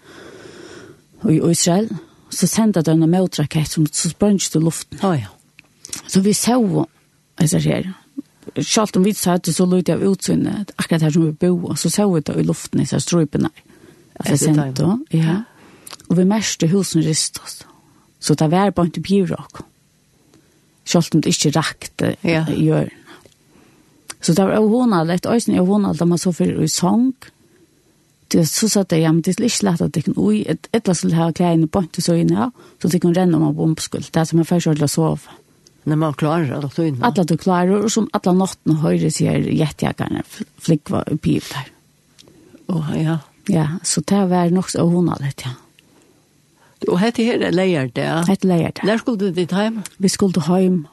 [1.23, 1.91] og i Israel,
[2.31, 5.01] så sendte de en møtrakett som så sprønns til luften.
[5.05, 5.31] Oh, ja.
[6.07, 6.87] Så vi så,
[7.41, 7.93] jeg ser her,
[8.61, 11.73] Sjalt om vi sa at det så lydde av utsynet, akkurat her som vi bo,
[11.81, 13.49] så så vi det i luften i disse strøpene.
[14.21, 15.41] Altså sendte, ja.
[16.11, 17.65] Og vi meste husene oss.
[18.21, 19.65] Så det var bare ikke bjørak.
[20.85, 22.45] Sjalt om det ikke rakte ja.
[22.53, 23.01] i hjørnet.
[24.21, 26.69] Så det var jo hon alt, et øyne jo hon da man så for i
[26.69, 27.13] sang,
[28.35, 30.69] det så sa det, ja, men det er ikke lett at det kan ui, et
[30.75, 34.11] eller skulle ha klærne på til inne her, så det kan renne om av bombskuld,
[34.11, 35.41] det er som jeg først ordentlig sove.
[35.85, 37.05] när man klarar det då tøyene?
[37.05, 40.23] alla du klarar og som alle nattene høyre sier jettejakkerne
[40.65, 41.69] flikva i pip der.
[42.73, 43.19] Åh, ja.
[43.49, 45.53] Ja, så det var nok så honalet, ja.
[46.89, 48.09] Og hette her er leier det?
[48.29, 48.85] Hette leier det.
[48.85, 49.83] Når skulle du ditt heim?
[50.01, 50.87] Vi skulle hjem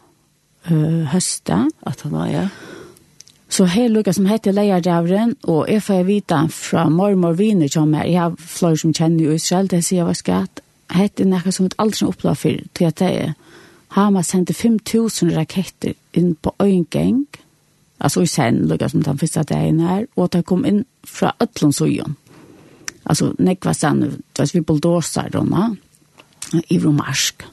[0.67, 1.57] uh, høste.
[1.87, 2.43] At han var, ja.
[3.51, 8.07] Så her lukka som heter leierdavren, og jeg får vite fra mormor viner som er,
[8.07, 10.61] jeg har flere som kjenner i Israel, det sier jeg var skatt,
[10.95, 13.33] heter nekka som et aldri opplag for, til at det er,
[13.91, 17.25] Hamas sendte 5.000 raketter inn på øyngeng,
[17.99, 22.15] altså i sen, lukka som den første dagen her, og det kom inn fra Øtlundsøyen.
[23.03, 25.27] Altså, nekva stand, det var vi bulldoser,
[26.69, 27.43] i Romarsk.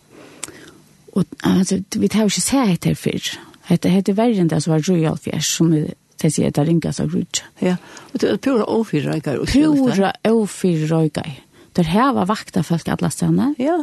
[1.13, 3.31] Og altså, vi tar jo ikke se etter før,
[3.69, 6.93] Hette hette verre enn det som var Royal Fjers, som er det sier det ringa
[6.95, 7.47] seg grudja.
[7.63, 7.77] Ja,
[8.11, 9.39] og det er pura ofyrrøygar.
[9.47, 11.37] Pura ofyrrøygar.
[11.79, 13.53] Det her var vakta folk alle stedene.
[13.63, 13.77] Ja.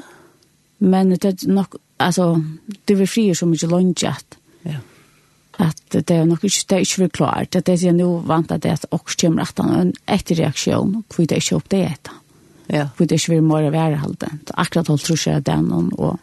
[0.83, 2.33] Men det er nok, altså,
[2.87, 4.35] det var frier så mye lønnsjatt.
[4.67, 4.81] Ja.
[5.63, 7.55] At det er nok ikke, det er ikke klart.
[7.55, 11.23] Det er det nå vant at det er også kommer at han etter reaksjon, hvor
[11.23, 12.19] det er ikke opp det etter.
[12.67, 12.89] Ja.
[12.97, 14.51] Hvor det er ikke vil måre være halvdent.
[14.59, 16.19] Akkurat holdt trusjer av den, og, og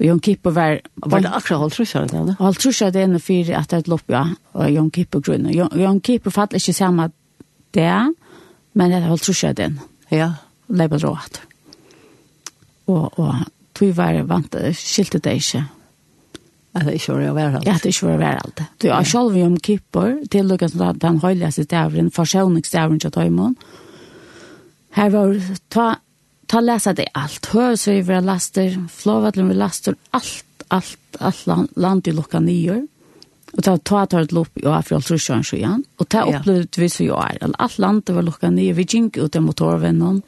[0.00, 0.78] Og Jon Kippe var...
[1.04, 2.34] Var det akkurat holdt trusja det ene?
[2.38, 4.22] Holdt trusja det ene for at det er et lopp, ja.
[4.56, 5.50] Og Jon Kippe grunn.
[5.52, 7.10] Og Jon Kippe fatt ikke samme
[7.76, 7.92] det,
[8.72, 9.88] men det er holdt trusja det ene.
[10.08, 10.30] Ja.
[10.72, 11.42] Leipa råd.
[12.88, 13.44] Og, og
[13.76, 15.66] tog var vant, skilte det ikke.
[16.70, 17.68] At det ikke var å være alt.
[17.68, 18.62] Ja, det ikke var å være alt.
[18.80, 23.56] Du har selv Jon Kippe til lukket som den høyligste stavren, forsøvningsdævren til Tøymon.
[24.96, 25.34] Her var
[25.68, 25.88] ta
[26.50, 27.46] ta läsa det allt.
[27.46, 32.40] Hör så vi våra laster, flåvatlen vi laster, allt, allt, allt land, land i lukka
[32.40, 32.86] nyer.
[33.52, 35.58] Og ta ta tar et lopp i Afrika så sjøen så.
[35.98, 37.38] Og ta opplevde vi så jo er.
[37.58, 38.74] Alt landet var lukka nye.
[38.74, 40.22] Vi gikk ut av motorvennen.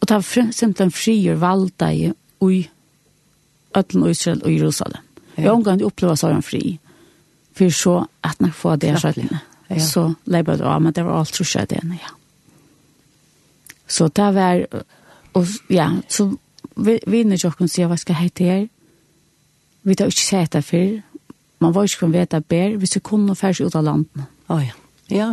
[0.00, 2.68] Og ta simpelthen frier valda i ui
[3.74, 5.02] ötlen og Israel og Jerusalem.
[5.36, 5.42] Ja.
[5.42, 6.78] Jeg omgang oppleva så han fri.
[7.54, 9.42] For så at nok få det skjøttene.
[9.70, 9.82] Ja.
[9.82, 12.14] Så leibet av, men det var alt så skjøttene, ja.
[13.90, 14.64] Så det var
[15.34, 16.26] Og ja, så
[16.76, 18.66] vi, vi når jeg kan si hva skal hette her.
[19.82, 21.00] Vi tar ikke sett det før.
[21.60, 24.26] Man var ikke kun vete bedre hvis vi kunne færs ut av landet.
[24.48, 24.76] Å oh, ja.
[25.10, 25.28] Ja.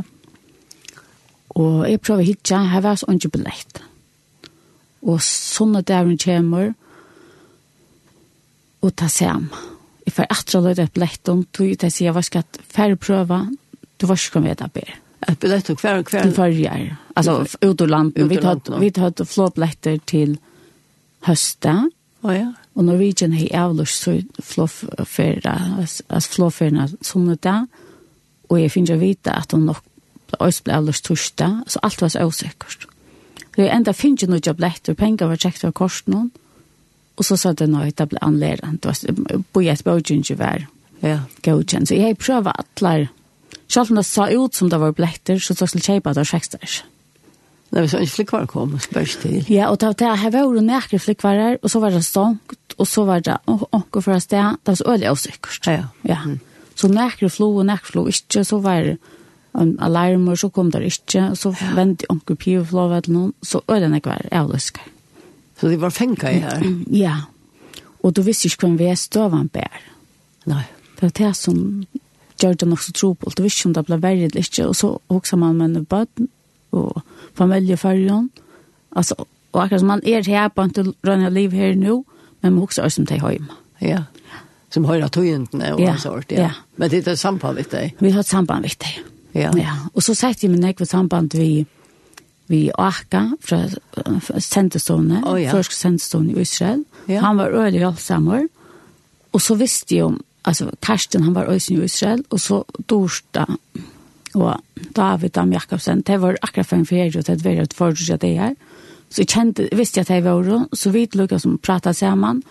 [1.58, 3.82] Og jeg prøver å hitte, her var så ikke billett.
[5.08, 6.74] Og sånne der hun kommer,
[8.82, 9.48] og ta sam.
[10.06, 12.26] Jeg får etter å løte et billett om, tog jeg til å si, jeg var
[12.26, 13.40] skal færre prøve,
[13.98, 15.00] du var ikke kun vete bedre.
[15.20, 16.22] Ett biljetter kvar kvar.
[16.22, 16.96] Till förrjar.
[17.14, 18.24] Alltså ut ur landet.
[18.32, 20.38] Vi hade vi tar hade flåblätter till
[21.20, 21.92] hösta.
[22.22, 22.54] Ja ja.
[22.74, 27.68] Och Norwegian hei avlust så flåfärda, as flåfärna som det
[28.48, 29.76] Och jag finner vita att de nog
[30.40, 32.88] öst blev avlust torsdag, så alt var så usikkert.
[33.56, 36.32] Så jeg enda finns ju några blätter, penger var checkt av korsen någon.
[37.16, 40.68] Och så sa det noe, det ble anledning, Det var på ett bögen ju var.
[41.00, 41.20] Ja.
[41.44, 41.88] Godkänd.
[41.88, 43.08] Så jag prövar alla
[43.68, 46.24] Selv om det sa ut som det var bletter, så tog jeg kjøpe at det
[46.24, 46.78] var sjekstar.
[47.68, 49.42] Det var sånn flikkvarer kom, og spørs til.
[49.52, 52.76] Ja, og det var det her var jo nekre flikkvarer, og så var det stångt,
[52.78, 54.56] og så var det åkker for å sted.
[54.64, 55.68] Det var så øyelig avsikkert.
[55.68, 56.16] Ja, ja.
[56.16, 56.38] ja.
[56.80, 58.98] Så nekre flo og nekre flo ikke, så var det
[59.58, 63.34] en alarm, og så kom det ikke, og så vendte ånker piv og flå, noen,
[63.44, 64.94] så øyelig nekre var avsikkert.
[65.58, 66.64] Så det var fengt i her?
[66.94, 67.16] Ja,
[68.06, 69.80] og du visste ikke hvem vi er støvann bær.
[70.48, 70.64] Nei.
[70.98, 71.58] Det var det som
[72.42, 74.98] gjør det nok så trobult, Du visste om det ble verre eller ikke, og så
[75.10, 76.28] hokser man med en bød,
[76.72, 77.02] og
[77.36, 78.30] familie fargen,
[78.92, 79.16] altså,
[79.54, 82.04] og akkurat som man er her på en til rønne liv her nå,
[82.42, 83.58] men man hokser også som til hjemme.
[83.82, 84.04] Ja,
[84.74, 86.50] som høyre tøyentene og ja, sånt, ja.
[86.50, 86.52] ja.
[86.76, 87.96] Men det er samband med deg?
[88.04, 89.00] Vi har et samband med deg,
[89.34, 89.52] ja.
[89.56, 89.76] ja.
[89.94, 91.66] Og så sette jeg min ekve samband vi,
[92.52, 93.64] vi Aka fra
[94.44, 95.54] sendestående, oh, ja.
[95.56, 96.84] første sendestående i Israel.
[97.08, 97.24] Ja.
[97.24, 98.48] Han var øyelig hjelpsammer,
[99.32, 103.58] og så visste jeg om alltså Karsten han var ösen i Israel och så Dorsta
[104.34, 108.22] och David Dam Jakobsen det var akkurat för en ferie och det var ett förutsätt
[108.22, 108.56] det här
[109.10, 112.44] så jag kände visste jag att det var så vi Lukas som pratade samman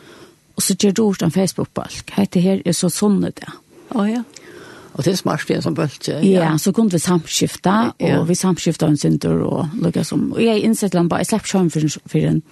[0.55, 3.53] och så gör Dorsta en Facebook balk Hette här är så sånnet det
[3.95, 4.23] ja ja
[4.97, 6.13] Og det er smart som bølge.
[6.23, 6.51] Ja.
[6.51, 10.63] ja, så kunne vi samskifte, og vi samskifte en synder, og lukket som, og jeg
[10.65, 12.43] innsett land bare, jeg slapp sjøen for, for en,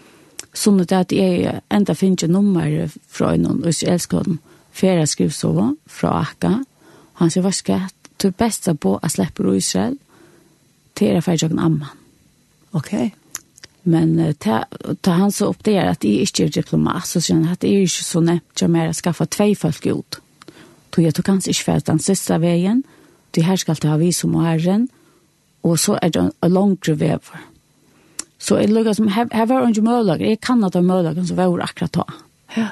[0.53, 4.33] sånn at jeg enda finner ikke nummer fra noen israelskåden.
[4.33, 6.57] Mm fjerde skrivsova fra Akka.
[7.21, 9.99] Han sier varska at du besta på å slippe ur Israel
[10.95, 11.93] til er færa amman.
[12.75, 12.93] Ok.
[13.85, 14.65] Men uh, ta,
[15.05, 17.83] ta han så opp det at jeg ikke er diplomat, så sier han at jeg
[17.83, 20.21] er ikke så nevnt jeg mer å skaffe tvei folk ut.
[20.95, 22.85] Tog jeg tog hans ikke færa den siste veien,
[23.35, 24.87] du her skal ta vi som og herren,
[25.67, 27.43] og så er det en langere vever.
[28.39, 30.89] Så jeg lukket som, her, her var det ikke møllager, jeg kan at det er
[30.89, 32.05] møllager som var akkurat da.
[32.57, 32.69] Ja.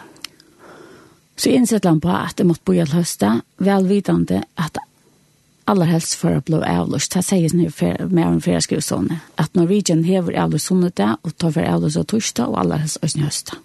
[1.43, 4.79] Så innsett han på at det måtte bo i høste, velvidende at
[5.67, 7.17] aller helst for å bli avløst.
[7.17, 7.67] Det sies nu
[8.11, 12.07] med en flere skrivsåne, at Norwegian hever avløst sånne det, og tar for avløst av
[12.13, 13.59] torsdag, og aller helst også i høste.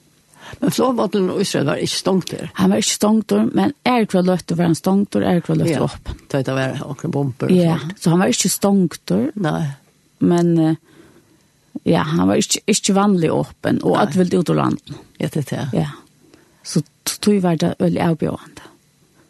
[0.61, 2.49] Men flåvatlen og Israel var ikke stongt der?
[2.57, 5.59] Han var ikke stångt der, men er kvar løtt å være stångt der, er ikke
[5.59, 5.83] løtt ja.
[5.85, 6.11] opp.
[6.31, 7.53] Det var akkurat bomber.
[7.53, 9.29] Ja, så han var ikke stångt der.
[9.43, 9.61] Nei.
[10.25, 10.55] Men
[11.85, 14.97] ja, han var ikke, ikke vanlig åpen, og at ville ut og landet.
[15.19, 15.69] Ja, det er det.
[15.83, 15.89] Ja.
[16.67, 18.65] Så tog var det veldig avbjørende.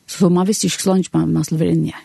[0.08, 2.04] Så man visste ikke så langt man, man skulle være inne her.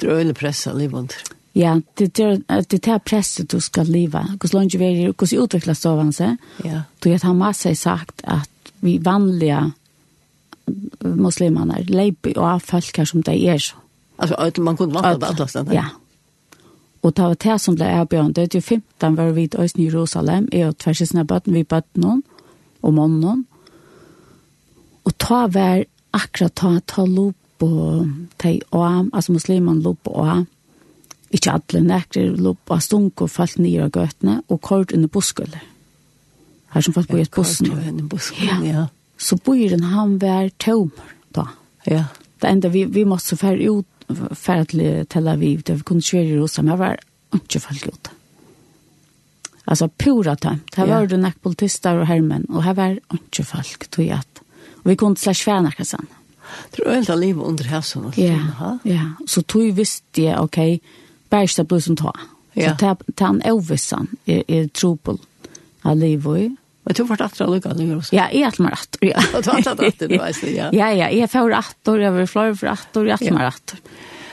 [0.00, 1.16] Det er øyne presset livet.
[1.54, 4.22] Ja, det er det er presset du skal leva.
[4.38, 6.38] Hvordan langt vi er, hvordan utvikler sovene seg.
[6.64, 6.82] Ja.
[7.02, 9.72] Du vet, han har seg sagt at vi vanlige
[11.02, 13.76] muslimene leiper og av folk her som de er så.
[14.20, 15.74] Altså, man kunne vant det alle stedet.
[15.74, 15.88] Ja.
[17.02, 18.34] Og det var det som ble avbjørende.
[18.34, 22.04] Det er jo 15 var vi i Øysten Jerusalem, jeg og tversisene bøtten, vi bøtten
[22.04, 22.22] noen,
[22.82, 23.46] og mannen,
[25.06, 25.84] og ta vær
[26.16, 28.06] akkurat ta, ta lopp og
[28.40, 30.38] ta i å, altså muslimen lopp og å,
[31.30, 35.62] ikke alle nekker lopp og stunk og falt nye av gøtene, og kort under buskøller.
[36.74, 37.70] Her som falt på et bussen.
[38.42, 38.86] Ja, ja.
[39.20, 41.46] Så bøyren han vær tømmer da.
[41.86, 42.04] Ja.
[42.40, 44.06] Det enda vi, vi måtte så færre ut,
[44.38, 47.02] færre til Tel Aviv, der vi kunne kjøre i Rosa, men jeg var
[47.36, 48.16] ikke folk ute.
[49.70, 50.74] Altså, pura tømt.
[50.74, 54.39] Her var det nekk politister og hermen, og her var ikke folk, tog jeg at
[54.84, 56.08] Vi kunne kunde släppa noe sånn.
[56.74, 58.12] Tror du inte livet under hälsan?
[58.16, 59.12] Ja, ja.
[59.26, 62.12] Så tog jeg visste jeg, jag, okej, okay, bärsta blusen ta.
[62.52, 62.76] Ja.
[62.78, 65.20] Så ta en ovissan er, er trobel
[65.82, 66.56] av livet.
[66.82, 68.16] Men du vart attra lukka nu også?
[68.16, 69.20] Ja, jag attra mig attra, ja.
[69.42, 70.70] Du har attra atter, du vet ja.
[70.72, 73.78] Ja, ja, jeg får attra, jag var flöjt för attra, jag attra mig atter.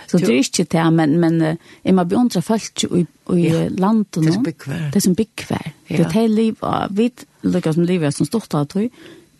[0.07, 1.41] Så det er ikke det, men, men
[1.83, 3.01] jeg må beundrar folk i,
[3.35, 3.65] i ja.
[3.69, 4.21] landet nu.
[4.21, 4.85] Det är som byggvär.
[4.91, 5.71] Det er som byggvär.
[5.87, 6.55] Det är ett helt liv,
[6.89, 8.87] vi lyckas som livet som stort av tog,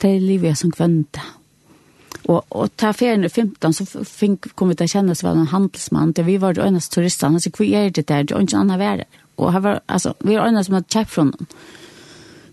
[0.02, 1.24] det er livet som kvønte.
[2.28, 5.48] Og, og ta ferien i 15, så fink, kom vi til å kjenne oss en
[5.52, 8.60] handelsmann, det vi var de øyneste turistene, så hva er det der, det er ikke
[8.60, 9.08] annet være.
[9.38, 11.52] Og her var, altså, vi var øyneste som hadde kjøpt fra noen.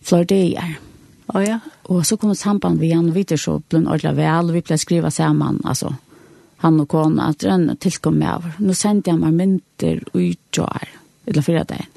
[0.04, 0.76] Flordeer.
[1.24, 1.58] Å oh, ja.
[1.90, 4.58] Og så kom det samband vi igjen, og vi så ble en ordentlig vel, og
[4.58, 5.94] vi ble skriva sammen, altså,
[6.62, 8.54] han og kona, at den tilkom med over.
[8.62, 10.94] Nå sendte jeg meg mynter ut og er,
[11.26, 11.90] eller fyra dagen,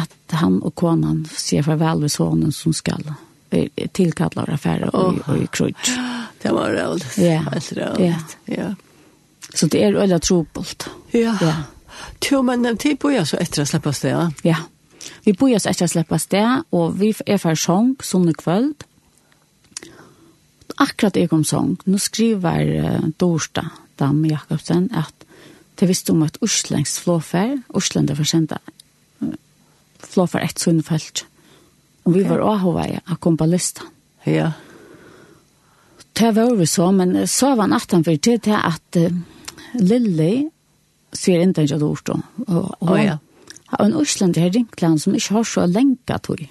[0.00, 3.04] at han og konan sier farvel ved sonen som skal
[3.92, 5.42] tillkallar affärer och oh.
[5.42, 5.90] i krutch.
[6.42, 7.18] Det var roligt.
[7.18, 7.38] Ja.
[7.38, 8.36] Helt roligt.
[8.44, 8.74] Ja.
[9.54, 10.88] Så det är ölla trobult.
[11.10, 11.38] Ja.
[11.40, 11.54] Ja.
[12.30, 14.08] Jo, men den tid på jag så efter att släppa det.
[14.08, 14.32] Ja.
[14.42, 14.56] ja.
[15.24, 18.74] Vi börjar så etter att släppa det och vi är för sång som en kväll.
[20.76, 21.76] Akkurat jeg kom sång.
[21.84, 25.24] Nu skriver uh, Dorsta Dam Jakobsen att
[25.74, 28.58] det visste om att Urslängs flåfär, Urslända försända
[30.14, 31.24] et ett sunnfält
[32.04, 33.88] Og vi var avhova vei å komme på listan.
[34.28, 34.50] Ja.
[36.14, 39.14] Det var vi så, men så var han aftan for tid til at uh,
[39.80, 40.44] Lilly
[41.14, 42.10] sier ikke at ord.
[42.10, 43.16] Og, og, oh, ja.
[43.78, 46.44] Og en Øsland her ringte han som ikke har så lenka tog.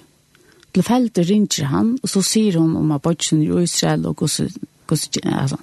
[0.73, 4.49] Til feltet ringer han, og så sier hun om at abortsen i Israel og hvordan,
[4.89, 5.59] hvordan altså,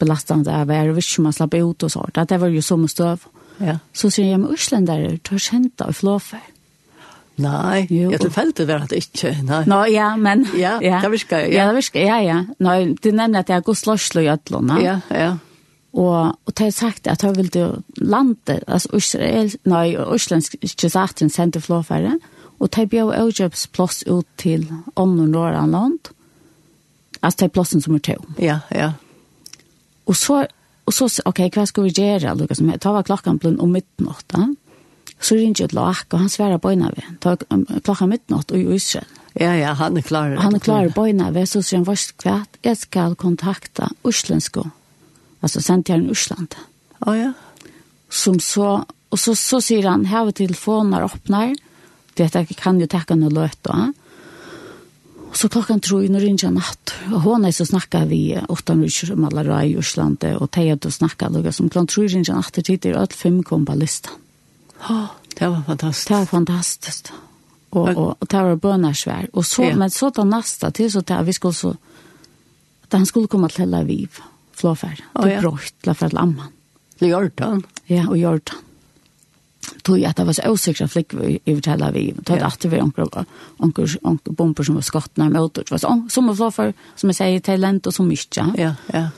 [0.00, 2.18] belastende det var, og ikke man slapper ut og sånt.
[2.30, 3.28] Det var jo som støv.
[3.60, 3.78] Ja.
[3.94, 6.42] Så sier jeg, men Osland er tar kjenta og flåfer.
[7.42, 8.12] Nei, jo.
[8.12, 9.32] jeg tilfeldig var det ikke.
[9.42, 9.64] Nei.
[9.66, 10.44] Nå, ja, men...
[10.54, 11.00] Ja, ja.
[11.02, 11.64] det virker, ja.
[11.64, 12.36] Ja, det virker, ja, ja.
[12.62, 15.00] Nå, du nevner at jeg har gått slåslo i Ødlån, ja?
[15.10, 15.32] Ja, ja.
[15.94, 17.66] Og, og det har sagt at jeg ville
[18.02, 22.16] lande, altså Israel, nei, Øslandsk, ikke sagt, hun sendte flåfære,
[22.58, 26.10] og det bjør Øjøps plass ut til ånden Norrland land,
[27.22, 28.26] altså det er plassen som er til.
[28.42, 28.92] Ja, ja.
[30.06, 30.46] Og så,
[30.86, 34.50] og så, ok, hva skal vi gjøre, Lukas, det var klokken på om midnatt, ja?
[35.24, 37.06] Så ringde jeg Lak, og han svarer bøyna ved.
[37.84, 39.08] Klokka midnatt i Israel.
[39.34, 40.36] Ja, ja, han er klar.
[40.38, 44.68] Han er klar bøyna ved, så sier han varst kvært, jeg skal kontakta uslensko.
[45.44, 46.54] Altså sendte jeg en Usland.
[47.04, 47.32] Å oh, ja.
[48.08, 51.52] Som så, og så, så sier han, her telefoner åpner,
[52.16, 53.90] det kan jo takke noe løt, ja.
[55.34, 56.92] Og så klokkan tror jeg når rinja natt.
[57.10, 60.76] Og hon er så snakka vi åtta minutter om alle rai i Ørslandet, og teg
[60.76, 63.40] at du snakka lukka som klokkan tror jeg rinja natt til tider, og alt fem
[63.42, 64.14] kom på listan.
[64.90, 65.06] Åh,
[65.38, 66.08] det var fantastiskt.
[66.08, 67.12] Det var fantastiskt.
[67.70, 69.28] Och, och, och det var bönarsvär.
[69.32, 69.76] Och så, ja.
[69.76, 71.70] men så då nästa till så där vi skulle så
[72.84, 74.10] att han skulle komma till Tel Aviv.
[74.52, 75.02] Flåfärd.
[75.14, 75.40] Oh, ja.
[75.40, 76.46] Brott, la för lamman.
[76.98, 77.62] Till Jordan.
[77.84, 78.56] Ja, och Jordan.
[79.82, 81.14] Tog jag att det var så osäkra flick
[81.44, 82.20] i Tel Aviv.
[82.24, 82.82] Tog att det var
[83.56, 87.86] onkel, bomber som var skott när var så, Som var flåfärd, som jag säger, talent
[87.86, 88.46] och så mycket.
[88.56, 89.08] Ja, ja.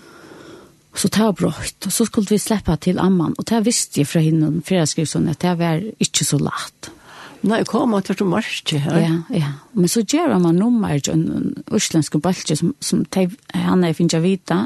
[0.97, 4.01] Og så tar jeg brått, og så skulle vi slippe til amman, og det visste
[4.01, 6.89] jeg fra henne, for jeg skrev sånn at det var ikke så lagt.
[7.45, 8.97] Nei, kom og tvert og marsje her.
[9.03, 9.51] Ja, ja.
[9.77, 14.17] Men så gjør man nummer til en uslensk balkje som, som te, han er finnes
[14.17, 14.57] jeg vite,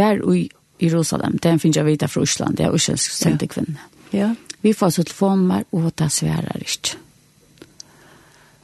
[0.00, 0.46] var i
[0.80, 3.84] Jerusalem, det er finnes jeg vite fra Osland, det er uslensk sendte kvinne.
[4.16, 4.32] Ja.
[4.64, 6.96] Vi får så telefonnummer, og det sverer ikke.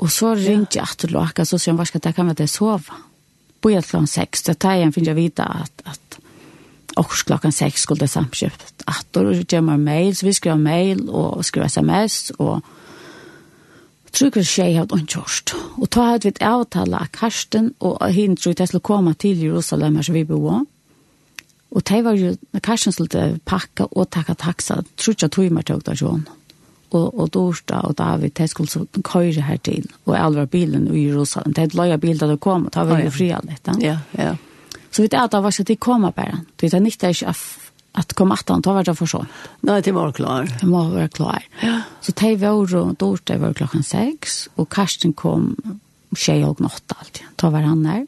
[0.00, 2.50] Og så ringte jeg til låka, så sier han, hva skal det kan være det
[2.50, 3.02] sove?
[3.60, 6.23] Bøyer til han seks, det tar jeg en finnes jeg vite at, at
[6.96, 8.82] och klockan 6 skulle det samköpt.
[8.84, 12.60] Att då gömmer mail, så vi skriver mail och skriver sms och
[14.14, 15.54] tror jag tjej hade hon gjort.
[15.76, 19.14] Och ta hade vi ett avtal av Karsten och hon tror att jag skulle komma
[19.14, 20.64] till Jerusalem här som vi bor.
[21.68, 25.64] Och det var ju, när Karsten skulle packa och tacka taxa, tror jag tog mig
[25.64, 26.28] tog där sån.
[26.88, 29.92] Och, och Dorsta och David, de skulle så köra här till.
[30.04, 31.52] Och allvar bilen i Jerusalem.
[31.52, 33.74] Det är ett löja bil där det kom och ta var ju fria lite.
[33.80, 34.36] Ja, ja.
[34.96, 36.40] Så vi vet att det var så att det kommer bara.
[36.56, 37.36] Det är inte att
[37.96, 39.26] att komma att ta vart för så.
[39.60, 40.48] Nej, det var klar.
[40.60, 41.44] Det var vara klar.
[41.60, 41.80] Ja.
[42.00, 45.56] Så det var och då det var klockan 6 och Karsten kom
[46.16, 47.22] tjej och natt allt.
[47.36, 48.06] Ta var han där.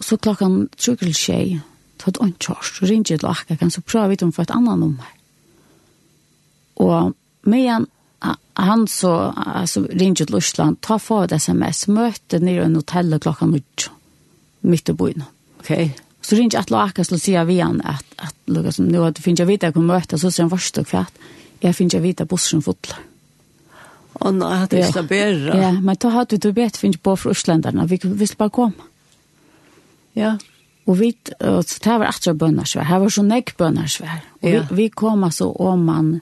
[0.00, 1.60] Så klockan 20 till tjej.
[1.96, 2.78] Ta ett onchars.
[2.78, 5.06] Så ringde jag kan så prova vid om för ett annat nummer.
[6.74, 7.86] Och men
[8.52, 10.80] han så alltså ringde till Lustland.
[10.80, 11.88] Ta för det sms.
[11.88, 13.90] Möte nere i en hotell klockan 8.
[14.60, 15.12] Mitt i byn.
[15.12, 15.35] Mm
[15.66, 15.84] okej.
[15.84, 15.90] Okay.
[16.20, 19.40] Så ringde jag att Laka skulle säga vi han att att Lucas nu att finns
[19.40, 21.12] jag jeg kommer möta så sier han først och kvart.
[21.60, 22.74] Jag finns jag vite bussen full.
[24.12, 25.58] Och när hade det bedre.
[25.62, 27.86] Ja, men då hade du bedt finns på for Östländarna.
[27.86, 28.72] Vi vill bara komma.
[30.12, 30.38] Ja.
[30.84, 34.20] Och vi så det var etter bønnersvær, her här var så näck bønnersvær.
[34.42, 34.60] Og ja.
[34.60, 36.20] Och vi, vi kom altså om man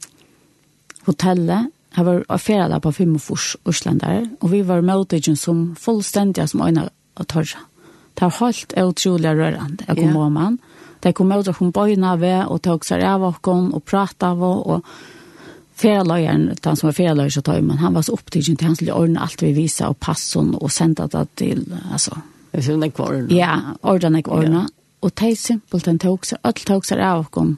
[1.07, 6.49] hotellet her var affæret på fem og fors Øslandere, og vi var med som fullstendig
[6.49, 7.74] som øyne og torre.
[8.15, 9.85] Det har helt utrolig rørende.
[9.89, 10.27] Jeg kom yeah.
[10.27, 10.59] om han.
[11.03, 14.43] De kom ut og kom bøyene ved og tok seg av oss og pratet av
[14.43, 14.63] oss.
[14.67, 18.77] Og ferdeløyeren, han som var ferdeløyer, så tar men Han var så opptidgen til han
[18.77, 22.15] skulle ordne alt vi viser og passon og sende det til, altså.
[22.53, 23.31] Det er sånn.
[23.35, 24.65] Ja, ordene ikke ordne.
[24.69, 24.81] Yeah.
[25.03, 27.57] Og de simpelthen tok seg, alt tok seg av oss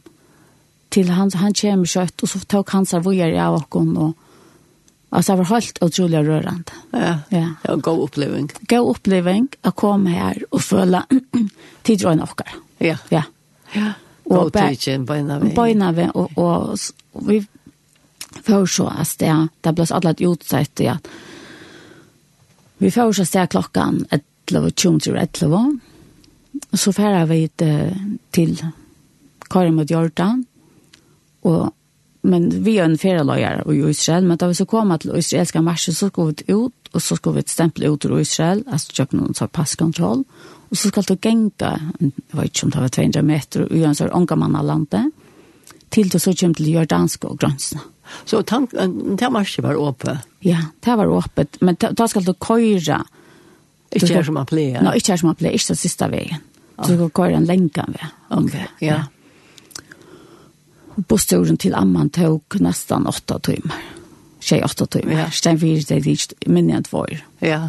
[0.91, 4.15] til han, han kommer kjøtt, og så tok han seg vågjere av oss og
[5.11, 6.79] Altså, det var helt utrolig rørende.
[6.93, 7.19] Ja.
[7.31, 7.49] Ja.
[7.63, 8.51] Det var god oppleving.
[8.69, 11.03] God oppleving å komme her og føle
[11.87, 12.57] tidrøyene och kar.
[12.79, 12.97] Ja.
[13.09, 13.23] Ja.
[13.73, 13.93] Ja.
[14.25, 15.55] Och tidrön på ena vi.
[15.55, 16.79] På vi, og, og, och,
[17.13, 17.47] och vi
[18.43, 20.99] får så at det, det ble alle ett utsett ja.
[22.79, 25.79] Vi får så att klockan 11 och 20 11.
[26.71, 27.49] Och så færer vi
[28.31, 28.65] til
[29.51, 30.45] Karim och Jordan.
[31.47, 31.75] og
[32.27, 35.95] men vi er en ferielöjare i Israel, men da vi så kom til israelska marsjen,
[35.95, 39.35] så skulle vi ut og så skulle vi stemple ut ur Israel, altså jag noen
[39.35, 40.25] sånn passkontroll
[40.67, 43.89] og så ska du gänga, jeg vet ikke om det var 200 meter og gjøre
[43.89, 45.13] en sån ångamanna landet
[45.89, 47.81] till det så kommer til Jordanske og Grønnsene.
[48.25, 48.73] Så tank,
[49.19, 50.19] det marschen var åpe?
[50.41, 53.05] Ja, det var öppet, men da ska du köra.
[53.91, 54.83] Inte her som man pleier?
[54.83, 56.39] Nej, ikke her som man plejer, inte sista vägen.
[56.77, 58.07] Så du ska køyre en lenge ved.
[58.29, 59.03] Ok, ja
[61.09, 63.81] bussturen til Amman tok nesten åtta timer.
[64.41, 65.13] Tjej åtta timer.
[65.13, 65.27] Ja.
[65.31, 67.13] Sen vi det er ikke minne enn var.
[67.41, 67.61] Ja.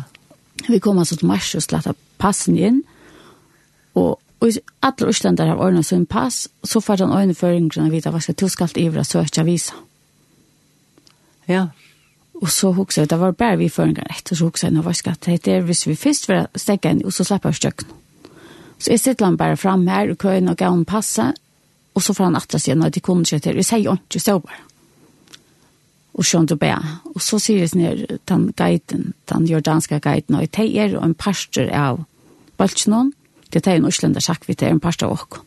[0.68, 2.84] Vi kom altså til Mars och släppte passen inn.
[3.96, 4.52] Og, og
[4.82, 6.48] alle Östländer har ordnet sin pass.
[6.64, 9.74] Så får han øyne för yngre vita vad ska tillskallt ivra söka visa.
[11.48, 11.68] Ja.
[12.42, 14.38] Og så huxar det var bare vi för en rätt.
[14.38, 17.24] Så jeg, nå vad skal det er hvis vi først vil att inn og så
[17.24, 17.88] slipper jeg støkken.
[18.80, 21.34] Så jeg sitter han bare fram her og köjen og gav han passa.
[21.98, 23.58] Og så får han atra seg når de kunne ikke til.
[23.58, 24.60] Jeg sier jo ikke, jeg bare.
[26.18, 26.70] Og skjønner du be.
[27.14, 31.72] Og så sier jeg sånn, den guiden, den jordanske guiden, og jeg er en parster
[31.74, 32.04] av
[32.58, 33.12] Baltsjønån,
[33.54, 35.42] det er en Øslanda sjakk, vi er en parster av oss.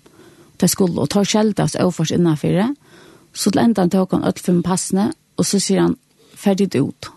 [0.58, 2.68] Det er skuld, og tar skjelda oss overfor innenfor det.
[3.32, 5.96] Så til enda han tok han ødelfum passene, og så sier han,
[6.34, 7.10] ferdig ut.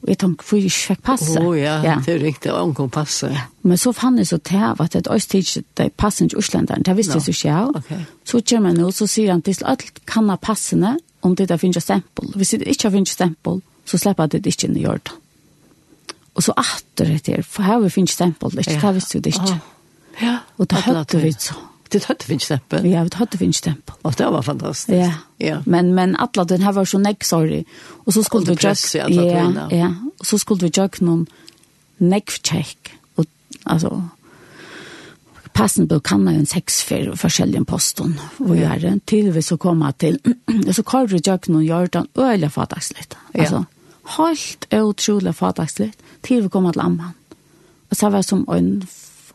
[0.00, 1.36] Og jeg tenkte, for jeg fikk passe.
[1.36, 3.28] Å oh, ja, ja, det er riktig, og omgå passe.
[3.34, 3.42] Ja.
[3.68, 6.96] Men så fann jeg så til at det et øystids, det passer ikke Øslanderen, det
[6.96, 7.20] visste no.
[7.20, 7.74] jeg så ikke av.
[7.82, 8.04] Okay.
[8.24, 11.60] Så kommer han ut, så sier han til alt kan ha passene, om det der
[11.60, 12.32] finnes stempel.
[12.32, 15.18] Hvis det ikke finnes stempel, så slipper det ikke inn i Jordan.
[16.38, 18.86] Og så atter det til, for her finnes stempel, det ikke, ja.
[18.86, 19.58] det visste jeg det ikke.
[19.58, 19.76] Oh.
[20.20, 21.58] Ja, og det hørte vi så.
[21.90, 22.86] Det hade finns tempel.
[22.86, 23.94] Ja, det hadde finnes tempel.
[24.02, 24.98] Och det var fantastiskt.
[24.98, 25.12] Ja.
[25.36, 25.62] ja.
[25.66, 27.64] Men men alla den här var så neck sorry.
[28.04, 29.08] Och så skulle vi just ja,
[29.70, 29.94] ja.
[30.18, 31.26] Och så skulle vi jag någon
[31.96, 33.24] näck check och
[33.62, 34.08] alltså
[35.52, 39.42] passen på kan man ju en sex för forskjellige posten och göra det till vi
[39.42, 40.18] så komma till
[40.72, 43.16] så kallar jag någon gör den öliga fataxligt.
[43.34, 43.64] Alltså
[44.02, 47.12] helt otroligt fataxligt till vi kommer till amman.
[47.88, 48.86] Och så var som en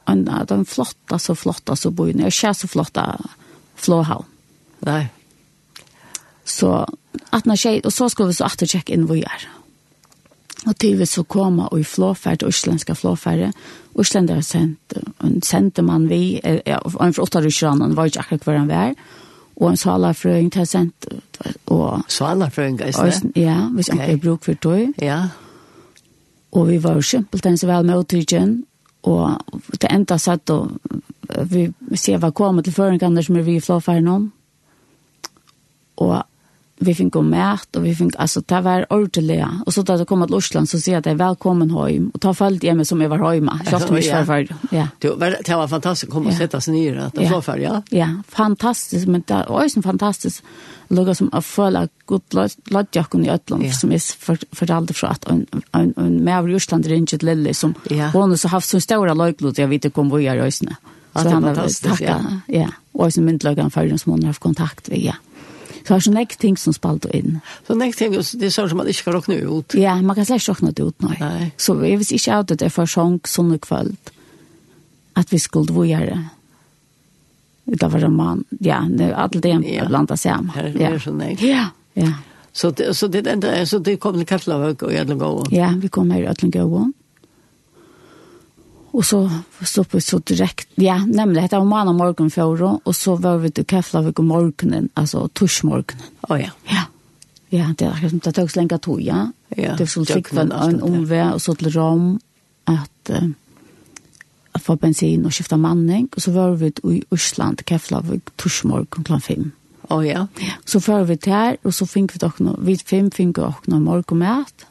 [0.06, 3.22] en, den flotta så flotta så bor jag kär så flotta
[3.76, 4.26] flåhavn.
[4.80, 5.08] Nej.
[6.44, 6.88] Så
[7.30, 9.50] att när tjej, och så skulle vi så att checka in vad gör.
[10.66, 13.52] Och till vi så komma och i flåfärd, isländska flåfärd.
[14.00, 14.78] Isländare sände,
[15.20, 18.96] en sände man vi, ja, en för åtta ryssran, var ju akkurat var han var.
[19.56, 21.08] Og en salafrøying til sendt.
[21.72, 23.32] Og, salafrøying, er det?
[23.40, 24.10] Ja, hvis okay.
[24.10, 24.94] ikke bruk for tog.
[25.02, 25.30] Ja.
[26.52, 28.66] Og vi var jo simpelthen så vel med utryggen,
[29.06, 29.38] Og
[29.82, 30.78] det enda sett, og
[31.52, 34.30] vi ser hva kommer til føringene som er vi i flåfæren om.
[36.02, 36.16] Og
[36.80, 40.06] vi fikk gå mät och vi fick altså, ta var ordentliga och så då det
[40.06, 43.02] kom til Osland, så säger att jeg är välkommen hem och ta følt hjemme som
[43.02, 43.60] jeg var hjemme.
[43.70, 44.88] så att vi ska ja.
[45.00, 47.82] Det var det var fantastiskt komma och sätta sig ner att det var för ja.
[47.90, 50.44] Ja fantastiskt men det är ju fantastiskt
[50.90, 52.22] lugga som å føle god
[52.66, 56.86] lodja i Ötland som är för för allt att en en en med i Osland
[56.86, 58.08] ringet lille som ja.
[58.14, 60.76] hun har haft så stora lojklot jag vet inte kom er jag Øsne.
[61.14, 61.56] så han har
[61.90, 62.68] tacka ja.
[62.92, 65.14] och sen myndlögan för de som hun har haft kontakt med ja.
[65.86, 67.40] Så det er sånn ikke ting som spalt inn.
[67.68, 69.76] Så det ting, det er sånn som man ikke kan råkne ut?
[69.78, 71.18] Ja, man kan slett råkne det ut, nei.
[71.22, 71.52] nei.
[71.62, 73.96] Så jeg visste ikke at det er for sånn sånne kveld
[75.16, 76.18] at vi skulle vågjøre.
[77.66, 79.84] Det var en mann, ja, det er alt det Ja.
[79.84, 80.52] er blandet sammen.
[80.56, 81.36] Ja, det er sånn, nei.
[81.40, 82.12] Ja, ja.
[82.54, 83.24] Så det, så det,
[83.68, 85.52] så det kom til Keflavøk og Ødlengåen?
[85.52, 86.94] Ja, vi kom her i Ødlengåen.
[88.96, 89.30] Och så
[89.62, 93.38] stod vi så direkt, ja, nämligen det var mann og morgen før, och så var
[93.38, 96.04] vi till Kefla om morgonen, alltså torsmorgenen.
[96.22, 96.50] Å oh, ja.
[96.64, 96.86] Ja.
[97.50, 99.32] Ja, det har det tog så lenge to, ja.
[99.58, 99.76] ja.
[99.76, 102.20] Det skulle fick en omvär og så til Rom
[102.66, 103.30] att uh,
[104.52, 108.86] att få bensin och skifte manning och så var vi i Island Kefla vid torsmorgon
[108.86, 109.52] klockan
[109.90, 110.28] Å oh, ja.
[110.66, 114.66] Så för vi där och så fikk vi dock vi fem fick vi också morgonmat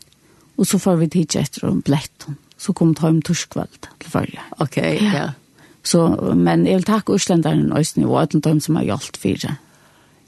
[0.57, 4.43] och så får vi till etter om blätten så kom det hjem torskveld til förra.
[4.59, 5.11] Ok, ja.
[5.15, 5.29] ja.
[5.85, 9.29] Så men jeg vil takke tacka og och og alle dem som har hjulpet för
[9.29, 9.57] det.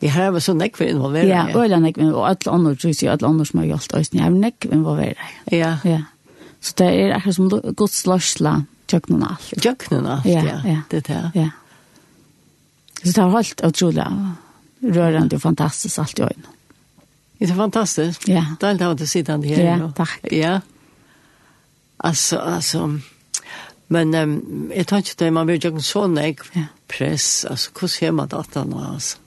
[0.00, 1.28] Det här var så näck for involverade.
[1.28, 4.12] Ja, och alla näck och alla andra tror jag alla andra som har hjälpt oss.
[4.12, 5.16] jeg har näck involverade.
[5.50, 5.78] Ja.
[5.84, 6.02] Ja.
[6.60, 9.54] Så det er akkurat som Guds lösla tjöknen allt.
[9.62, 10.42] Tjöknen allt, ja.
[10.42, 10.60] ja.
[10.64, 10.80] ja.
[10.90, 11.30] Det er det.
[11.34, 11.50] Ja.
[13.04, 14.06] Så det har hållit utrolig
[14.82, 16.52] rørende og fantastisk alt i øynene.
[17.38, 18.28] Det er fantastisk.
[18.28, 18.44] Ja.
[18.60, 19.64] Det har inte sittande her.
[19.64, 20.32] Ja, takk.
[20.32, 20.60] Ja.
[21.98, 22.98] Alltså, alltså,
[23.88, 26.40] men um, jeg tar ikke det, man vill ju en sån ägg
[26.88, 29.18] press, altså, hvordan ser man datan och alltså.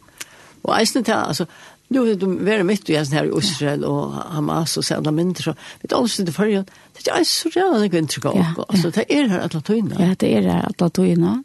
[0.61, 1.45] Och jag snittar, altså,
[1.87, 5.53] nu är det väldigt mycket jag her i Israel og Hamas og sådana mindre, så
[5.81, 9.39] vet alla sitter förrän, det är så redan en inntrykk av, alltså, det är här
[9.39, 9.95] att latoina.
[9.99, 11.43] Ja, det är här att latoina.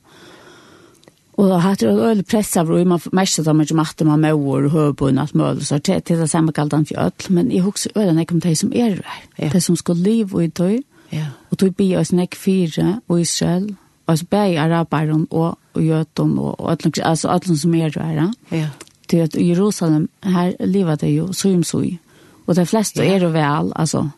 [1.34, 4.68] Og da hatt det øyne pressa hvor man mest av meg som at man møver
[4.68, 7.50] og høybund og alt mulig, så det er det samme kalt han for ødel, men
[7.52, 10.46] jeg husker øyne ikke om til som er der, det som skal liv og i
[10.46, 10.78] døy,
[11.14, 11.30] Ja.
[11.50, 13.68] Og tog bi oss nek fire og Israel,
[14.06, 18.32] og så bei araberen og, og jøten og, og alle, altså alle som er der.
[18.52, 18.68] Ja.
[19.08, 21.98] Til at i Jerusalem, her lever det jo sum sui.
[22.46, 23.14] Og de fleste ja.
[23.14, 24.08] er jo vel, altså.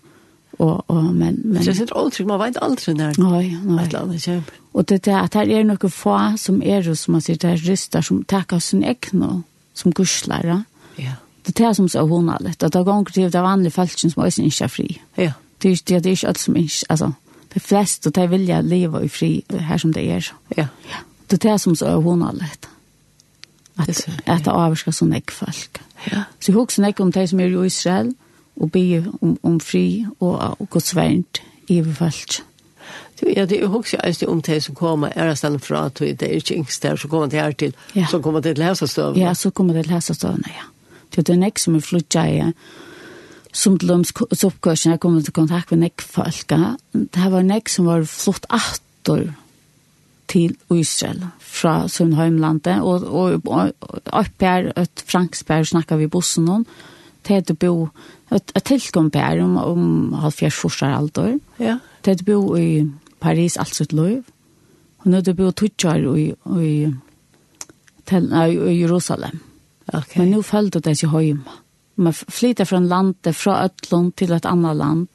[0.58, 1.64] Og, og, men, men...
[1.64, 3.82] Så det er aldrig, man vet aldri når nei, nei.
[3.82, 4.52] et eller annet kjøp.
[4.72, 7.50] Og det er at her er noen få som er jo, som man sier, det
[7.50, 9.42] er ryster som takker sin ekne,
[9.76, 10.64] som kurslærer.
[10.96, 11.18] Ja.
[11.44, 14.24] Det er det som så honallet, at det er ganger til det vanlige falsken som
[14.24, 14.88] også ikke er fri.
[15.20, 17.12] Ja det är det är inte allt som inte alltså
[17.50, 20.32] flest flesta de vill ju leva i fri här som det är.
[20.48, 20.66] Ja.
[20.88, 20.96] Ja.
[21.26, 22.68] Det är som så hon har lätt.
[23.76, 25.78] Att att avskaka sån ek folk.
[26.10, 26.22] Ja.
[26.40, 28.14] Så hur också näck om det som är i Israel
[28.54, 32.42] och be om om fri och och Guds värnt i folk.
[33.20, 36.22] Du ja, det är också just om det som kommer är det fra att det
[36.22, 37.72] är inte yngst där så kommer det här till
[38.10, 39.18] så kommer det läsa stöv.
[39.18, 40.42] Ja, så kommer det läsa stöv.
[40.44, 40.62] Ja.
[41.10, 42.52] Det är näck som är flyttar
[43.56, 46.52] som til de oppgørelsene jeg kom til kontakt med nekk folk.
[46.92, 49.30] Det var nekk som var flott atter
[50.30, 56.12] til Israel fra sin heimlande og, og, og oppe her et Franksberg snakket vi i
[56.12, 56.64] bussen om
[57.26, 57.72] til å bo
[58.34, 61.78] et, et tilkom på her om, om halvfjerds forsvar alder ja.
[62.06, 62.70] til å bo i
[63.22, 64.22] Paris alt sitt liv
[65.02, 66.72] og nå til å bo tutsjar i, i,
[68.06, 69.38] til, nei, i Jerusalem
[69.92, 70.20] okay.
[70.20, 71.60] men nå følte det ikke hjemme
[71.96, 75.08] man flyter från landet, från Ötlund till ett annat land.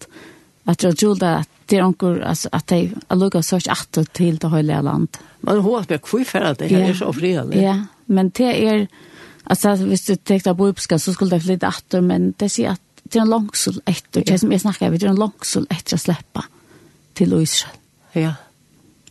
[0.63, 4.37] Att jag tror att det är onkur, alltså, att det är lukkat så att till
[4.37, 5.19] det hela landet.
[5.39, 7.61] Man har hållit med kviffar att det här är så fredligt.
[7.61, 8.87] Ja, men det är,
[9.43, 12.81] alltså visst du tar på uppska så skulle det flytta åter men det ser att
[13.03, 15.95] det är en långsol efter, det som jag snackar vi det är en långsol efter
[15.95, 16.45] att släppa
[17.13, 17.75] till Israel.
[18.11, 18.33] Ja.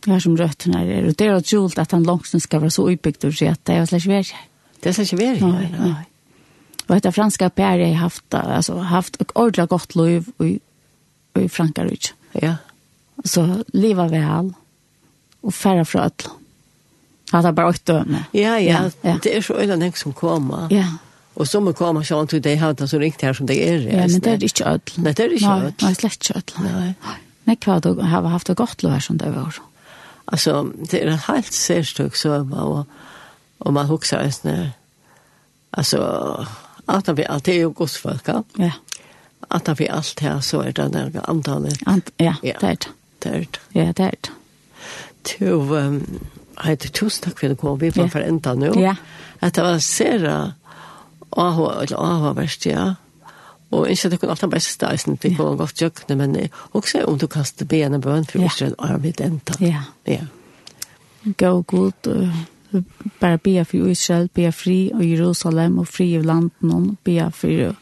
[0.05, 2.69] Det är som rötterna är, och det är att tjult att han långsamt ska vara
[2.69, 4.35] så utbyggd och se att det är släck värre.
[4.79, 5.93] Det är släck värre, Nej, nej.
[6.91, 10.59] Och detta franska pär har haft alltså haft ett ordla gott liv i
[11.39, 12.09] i Frankrike.
[12.31, 12.55] Ja.
[13.23, 14.53] Så leva väl
[15.41, 16.11] och färra från öll.
[17.31, 18.23] Han har bara åkt döme.
[18.31, 19.17] Ja, ja, ja.
[19.23, 20.67] Det är så ölla näck som kommer.
[20.73, 20.85] Ja.
[21.33, 23.79] Och som kommer så att de har det så riktigt här som det är.
[23.79, 24.81] Ja, men det är inte öll.
[24.95, 25.73] Nej, det är inte öll.
[25.81, 26.71] Nej, slett inte öll.
[26.73, 26.93] Nej.
[27.43, 29.55] Nej, kvar då har haft ett gott liv som det var.
[30.25, 32.87] Alltså, det är en helt särstök sömma och,
[33.57, 34.71] och man huxar ens när,
[35.71, 35.99] alltså,
[36.97, 38.27] at vi alt alltid är Guds folk.
[38.27, 38.43] Ja.
[38.57, 38.71] ja.
[39.49, 41.79] At vi alt her, så er det där antallet.
[41.85, 42.87] Ant, ja, ja, det er det.
[43.23, 43.59] Det er det.
[43.73, 44.31] Ja, det er det.
[45.39, 46.01] Du, um,
[46.63, 47.79] hei, tusen takk for det kom.
[47.79, 48.09] Vi får ja.
[48.09, 48.73] föränta nå.
[48.79, 48.95] Ja.
[49.39, 50.53] At det var sere
[51.31, 52.93] Aho, eller sera verst, ja.
[53.71, 56.35] Og ikke det kunne alt det beste, jeg synes vi kunne godt gjøre men
[56.73, 58.45] også om du kaster benen bøn for ja.
[58.45, 59.53] Israel, er vi enda.
[59.59, 59.83] Ja.
[60.07, 60.25] Ja.
[61.37, 62.31] Gå god,
[63.19, 67.75] bara be för Israel, be fri och Jerusalem och fri i landen, be för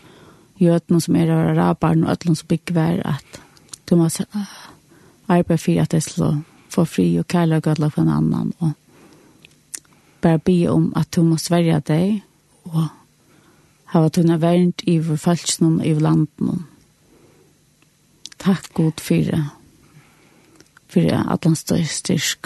[0.55, 3.41] jötna som är av arabarna och ötlan som bygger byggvär att
[3.85, 4.25] du måste
[5.25, 8.69] arbeta för att det ska få fri och kärla och gödla för en annan och
[10.21, 12.25] bara be om att du måste svärja dig
[12.63, 12.83] och
[13.83, 16.65] hava tunna värnt i vår falsknån och i landen.
[18.37, 19.45] Tack god för det.
[20.87, 22.45] För det är styrk.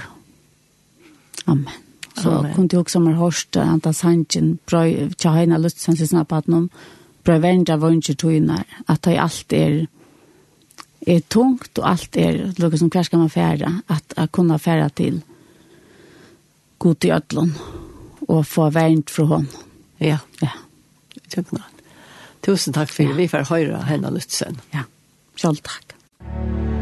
[1.46, 1.83] Amen.
[2.16, 4.84] Så kom det också mer hörst anta sanchen bra
[5.18, 6.70] China lutsen så snabbt att någon
[7.24, 9.88] bra vända var inte att ta allt är
[11.05, 15.22] är tungt och allt är något som kanske man färda att, att kunna färda till
[16.78, 17.53] god i ödlon
[18.20, 19.47] och få värnt från honom.
[19.97, 20.18] Ja.
[20.39, 20.49] Ja.
[22.41, 23.14] Tusen takk for ja.
[23.14, 24.59] vi får høre henne Lutsen.
[24.72, 24.84] Ja,
[25.36, 25.95] Själv tack.
[26.18, 26.73] Tack.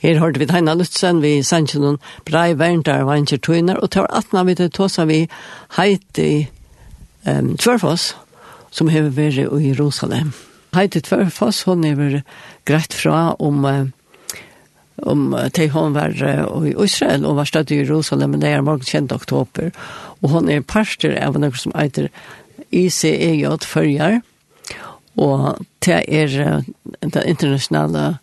[0.00, 4.06] Her hørte vi Heina Lutzen, vi sendte noen brei verndar var ikke tøyner, og til
[4.08, 5.26] at vi til tåsa vi
[5.76, 6.48] Heiti
[7.28, 8.14] um, Tvørfoss,
[8.70, 10.32] som har vært i Jerusalem.
[10.74, 12.22] Heiti Tvørfoss, hun er
[12.64, 13.92] greit fra om
[15.02, 18.84] om til hun var i Israel og var støtt i Jerusalem, men det er morgen
[18.84, 19.70] kjent oktober.
[20.20, 22.10] Og hun er parster av noe som heter
[22.70, 24.20] ICEJ Førjar,
[25.16, 26.62] og det er
[27.00, 28.18] den internasjonale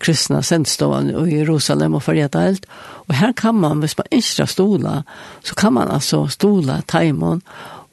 [0.00, 2.66] kristna sendstovan i Jerusalem og forgjett alt.
[3.08, 5.02] Og her kan man, hvis man ikke stola,
[5.44, 7.42] så kan man altså stola taimon,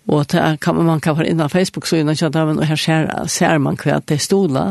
[0.08, 3.28] og det kan man, man kan være innan Facebook så innan kjent og her ser,
[3.28, 4.64] ser man hva det er stola.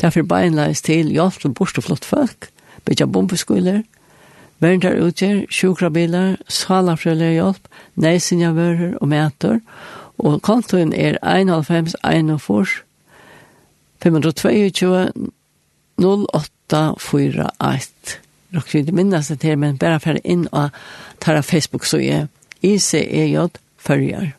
[0.00, 2.50] Derfor beinleis til hjelp til borteflott folk,
[2.84, 3.82] bytja bombeskoler,
[4.58, 9.60] Verndar utgjør, sjukrabilar, salafrøyler hjelp, neisinja vører og meter,
[10.18, 12.82] og kontoen er 91 41
[14.02, 15.06] 522
[16.02, 18.18] 08 841.
[18.50, 20.70] Nå kan ikke minnes det til, men bare for inn og
[21.20, 22.26] ta av Facebook-søye.
[22.62, 23.48] ICEJ
[23.78, 24.32] Følger.